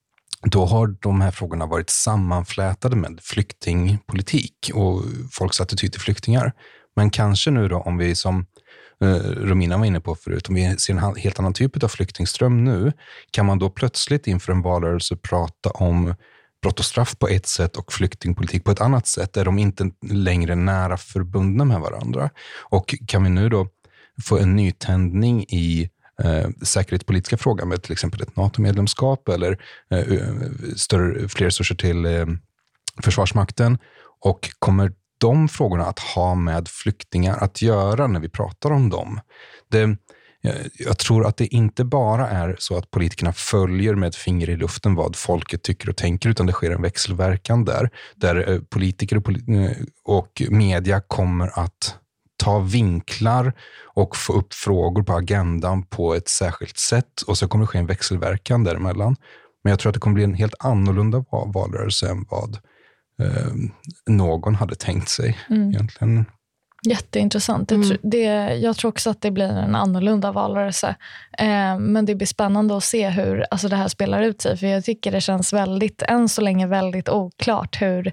då 0.42 0.66
har 0.66 0.88
de 0.88 1.22
här 1.22 1.32
frågorna 1.32 1.66
varit 1.66 1.90
sammanflätade 1.90 2.96
med 2.96 3.20
flyktingpolitik 3.22 4.72
och 4.74 5.04
folks 5.32 5.62
attityd 5.62 5.92
till 5.92 6.02
flyktingar. 6.02 6.54
Men 6.96 7.10
kanske 7.10 7.52
nu 7.52 7.68
då 7.68 7.78
om 7.78 7.98
vi 7.98 8.16
som 8.16 8.46
eh, 9.04 9.16
Romina 9.22 9.78
var 9.78 9.86
inne 9.86 10.00
på 10.00 10.16
förut, 10.16 10.50
om 10.50 10.56
vi 10.56 10.78
ser 10.78 10.94
en 10.94 11.16
helt 11.16 11.40
annan 11.40 11.54
typ 11.54 11.84
av 11.84 11.88
flyktingström 11.88 12.64
nu, 12.64 12.94
kan 13.32 13.46
man 13.46 13.60
då 13.60 13.70
plötsligt 13.70 14.28
inför 14.28 14.52
en 14.52 14.62
valrörelse 14.62 15.16
prata 15.16 15.70
om 15.70 16.16
brott 16.62 16.80
och 16.80 16.86
straff 16.86 17.18
på 17.18 17.28
ett 17.28 17.48
sätt 17.48 17.76
och 17.76 17.94
flyktingpolitik 17.94 18.64
på 18.64 18.72
ett 18.72 18.82
annat 18.82 19.08
sätt? 19.08 19.38
Är 19.38 19.46
de 19.46 19.60
inte 19.60 19.92
längre 20.10 20.56
nära 20.56 20.98
förbundna 20.98 21.66
med 21.66 21.80
varandra? 21.80 22.30
Och 22.70 22.96
kan 23.08 23.24
vi 23.24 23.30
nu 23.30 23.50
då 23.50 23.68
få 24.24 24.38
en 24.38 24.56
nytändning 24.56 25.44
i 25.44 25.90
eh, 26.24 26.50
säkerhetspolitiska 26.64 27.38
frågan 27.38 27.70
med 27.70 27.84
till 27.84 27.92
exempel 27.92 28.22
ett 28.22 28.36
NATO-medlemskap 28.36 29.30
eller 29.30 29.58
eh, 29.92 30.06
större, 30.76 31.30
fler 31.30 31.46
resurser 31.46 31.76
till 31.76 32.06
eh, 32.06 32.26
Försvarsmakten? 33.04 33.78
Och 34.22 34.50
kommer 34.60 34.94
de 35.20 35.50
frågorna 35.50 35.86
att 35.86 36.00
ha 36.00 36.36
med 36.36 36.68
flyktingar 36.68 37.38
att 37.38 37.62
göra 37.62 38.08
när 38.08 38.20
vi 38.20 38.30
pratar 38.30 38.72
om 38.72 38.90
dem. 38.90 39.20
Det, 39.72 39.82
eh, 40.44 40.56
jag 40.80 40.98
tror 40.98 41.26
att 41.26 41.38
det 41.38 41.48
inte 41.48 41.84
bara 41.84 42.30
är 42.30 42.56
så 42.60 42.78
att 42.78 42.92
politikerna 42.92 43.34
följer 43.34 43.96
med 43.96 44.08
ett 44.08 44.16
finger 44.16 44.50
i 44.50 44.56
luften 44.56 44.96
vad 44.96 45.16
folket 45.16 45.64
tycker 45.64 45.90
och 45.90 45.98
tänker, 45.98 46.30
utan 46.30 46.46
det 46.46 46.54
sker 46.54 46.72
en 46.72 46.82
växelverkan 46.82 47.66
där, 47.66 47.90
där 48.16 48.50
eh, 48.50 48.60
politiker 48.60 49.18
och, 49.18 49.30
eh, 49.30 49.72
och 50.04 50.42
media 50.50 51.02
kommer 51.02 51.60
att 51.60 51.96
ta 52.38 52.60
vinklar 52.60 53.54
och 53.84 54.16
få 54.16 54.34
upp 54.34 54.54
frågor 54.54 55.04
på 55.04 55.14
agendan 55.14 55.84
på 55.84 56.16
ett 56.16 56.30
särskilt 56.30 56.78
sätt 56.78 57.22
och 57.28 57.38
så 57.38 57.48
kommer 57.48 57.64
det 57.64 57.68
ske 57.68 57.80
en 57.80 57.86
växelverkan 57.86 58.64
däremellan. 58.64 59.16
Men 59.64 59.72
jag 59.72 59.80
tror 59.80 59.90
att 59.90 59.94
det 59.94 60.00
kommer 60.00 60.14
bli 60.14 60.24
en 60.24 60.34
helt 60.34 60.56
annorlunda 60.60 61.26
valrörelse 61.54 62.10
än 62.10 62.26
vad 62.30 62.58
eh, 63.20 63.54
någon 64.08 64.56
hade 64.56 64.76
tänkt 64.76 65.10
sig 65.10 65.38
mm. 65.50 65.70
egentligen. 65.70 66.26
Jätteintressant. 66.88 67.72
Mm. 67.72 67.88
Jag, 67.88 67.98
det, 68.02 68.56
jag 68.56 68.78
tror 68.78 68.90
också 68.90 69.10
att 69.10 69.22
det 69.22 69.32
blir 69.32 69.50
en 69.50 69.76
annorlunda 69.76 70.32
valrörelse. 70.32 70.96
Eh, 71.38 71.80
men 71.80 72.06
det 72.06 72.16
blir 72.16 72.28
spännande 72.28 72.78
att 72.78 72.84
se 72.84 73.10
hur 73.10 73.46
alltså 73.52 73.68
det 73.68 73.76
här 73.76 73.88
spelar 73.88 74.22
ut 74.22 74.42
sig. 74.42 74.58
För 74.58 74.68
jag 74.68 74.84
tycker 74.84 75.12
det 75.12 75.22
känns 75.22 75.54
väldigt, 75.54 76.02
än 76.02 76.30
så 76.30 76.42
länge 76.42 76.68
väldigt 76.68 77.10
oklart 77.10 77.82
hur 77.82 78.12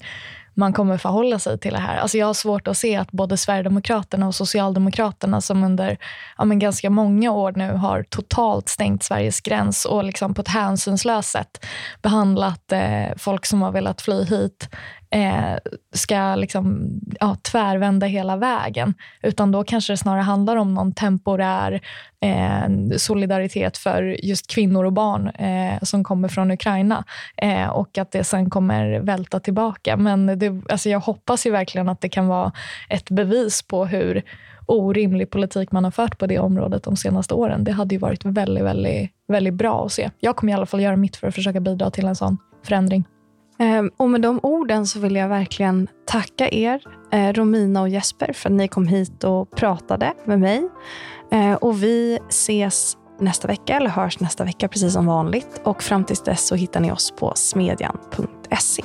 man 0.56 0.72
kommer 0.72 0.98
förhålla 0.98 1.38
sig 1.38 1.58
till 1.58 1.72
det 1.72 1.78
här. 1.78 1.96
Alltså 1.96 2.18
jag 2.18 2.26
har 2.26 2.34
svårt 2.34 2.68
att 2.68 2.78
se 2.78 2.96
att 2.96 3.12
både 3.12 3.36
Sverigedemokraterna 3.36 4.26
och 4.26 4.34
Socialdemokraterna 4.34 5.40
som 5.40 5.64
under 5.64 5.98
ja, 6.38 6.44
men 6.44 6.58
ganska 6.58 6.90
många 6.90 7.32
år 7.32 7.52
nu 7.52 7.72
har 7.72 8.02
totalt 8.02 8.68
stängt 8.68 9.02
Sveriges 9.02 9.40
gräns 9.40 9.84
och 9.84 10.04
liksom 10.04 10.34
på 10.34 10.42
ett 10.42 10.48
hänsynslöst 10.48 11.30
sätt 11.30 11.66
behandlat 12.02 12.72
eh, 12.72 13.16
folk 13.16 13.46
som 13.46 13.62
har 13.62 13.72
velat 13.72 14.02
fly 14.02 14.24
hit 14.24 14.68
eh, 15.16 15.58
ska 15.94 16.34
liksom, 16.34 16.90
ja, 17.20 17.36
tvärvända 17.42 18.06
hela 18.06 18.36
vägen. 18.36 18.94
Utan 19.22 19.52
då 19.52 19.64
kanske 19.64 19.92
det 19.92 19.96
snarare 19.96 20.22
handlar 20.22 20.56
om 20.56 20.74
någon 20.74 20.94
temporär 20.94 21.80
eh, 22.20 22.96
solidaritet 22.96 23.78
för 23.78 24.24
just 24.24 24.46
kvinnor 24.46 24.84
och 24.84 24.92
barn 24.92 25.28
eh, 25.28 25.82
som 25.82 26.04
kommer 26.04 26.28
från 26.28 26.50
Ukraina 26.50 27.04
eh, 27.36 27.68
och 27.68 27.98
att 27.98 28.12
det 28.12 28.24
sen 28.24 28.50
kommer 28.50 29.00
välta 29.00 29.40
tillbaka. 29.40 29.96
Men 29.96 30.38
det, 30.38 30.62
alltså 30.68 30.88
jag 30.88 31.00
hoppas 31.00 31.46
ju 31.46 31.50
verkligen 31.50 31.88
att 31.88 32.00
det 32.00 32.08
kan 32.08 32.26
vara 32.26 32.52
ett 32.88 33.10
bevis 33.10 33.62
på 33.62 33.86
hur 33.86 34.22
orimlig 34.66 35.30
politik 35.30 35.72
man 35.72 35.84
har 35.84 35.90
fört 35.90 36.18
på 36.18 36.26
det 36.26 36.38
området 36.38 36.82
de 36.82 36.96
senaste 36.96 37.34
åren. 37.34 37.64
Det 37.64 37.72
hade 37.72 37.94
ju 37.94 37.98
varit 37.98 38.24
väldigt, 38.24 38.64
väldigt, 38.64 39.10
väldigt 39.28 39.54
bra 39.54 39.86
att 39.86 39.92
se. 39.92 40.10
Jag 40.20 40.36
kommer 40.36 40.52
i 40.52 40.56
alla 40.56 40.66
fall 40.66 40.80
göra 40.80 40.96
mitt 40.96 41.16
för 41.16 41.28
att 41.28 41.34
försöka 41.34 41.60
bidra 41.60 41.90
till 41.90 42.06
en 42.06 42.16
sån 42.16 42.38
förändring. 42.64 43.04
Ehm, 43.58 43.90
och 43.96 44.10
med 44.10 44.22
de 44.22 44.40
orden 44.42 44.86
så 44.86 45.00
vill 45.00 45.16
jag 45.16 45.28
verkligen 45.28 45.88
tacka 46.06 46.48
er, 46.48 46.82
eh, 47.12 47.32
Romina 47.32 47.80
och 47.80 47.88
Jesper, 47.88 48.32
för 48.32 48.48
att 48.48 48.56
ni 48.56 48.68
kom 48.68 48.86
hit 48.86 49.24
och 49.24 49.50
pratade 49.50 50.12
med 50.24 50.40
mig. 50.40 50.68
Ehm, 51.30 51.56
och 51.56 51.82
vi 51.82 52.18
ses 52.28 52.96
nästa 53.20 53.48
vecka, 53.48 53.76
eller 53.76 53.90
hörs 53.90 54.20
nästa 54.20 54.44
vecka 54.44 54.68
precis 54.68 54.92
som 54.92 55.06
vanligt. 55.06 55.60
Och 55.64 55.82
fram 55.82 56.04
tills 56.04 56.22
dess 56.22 56.46
så 56.46 56.54
hittar 56.54 56.80
ni 56.80 56.92
oss 56.92 57.10
på 57.10 57.32
smedjan.se. 57.36 58.82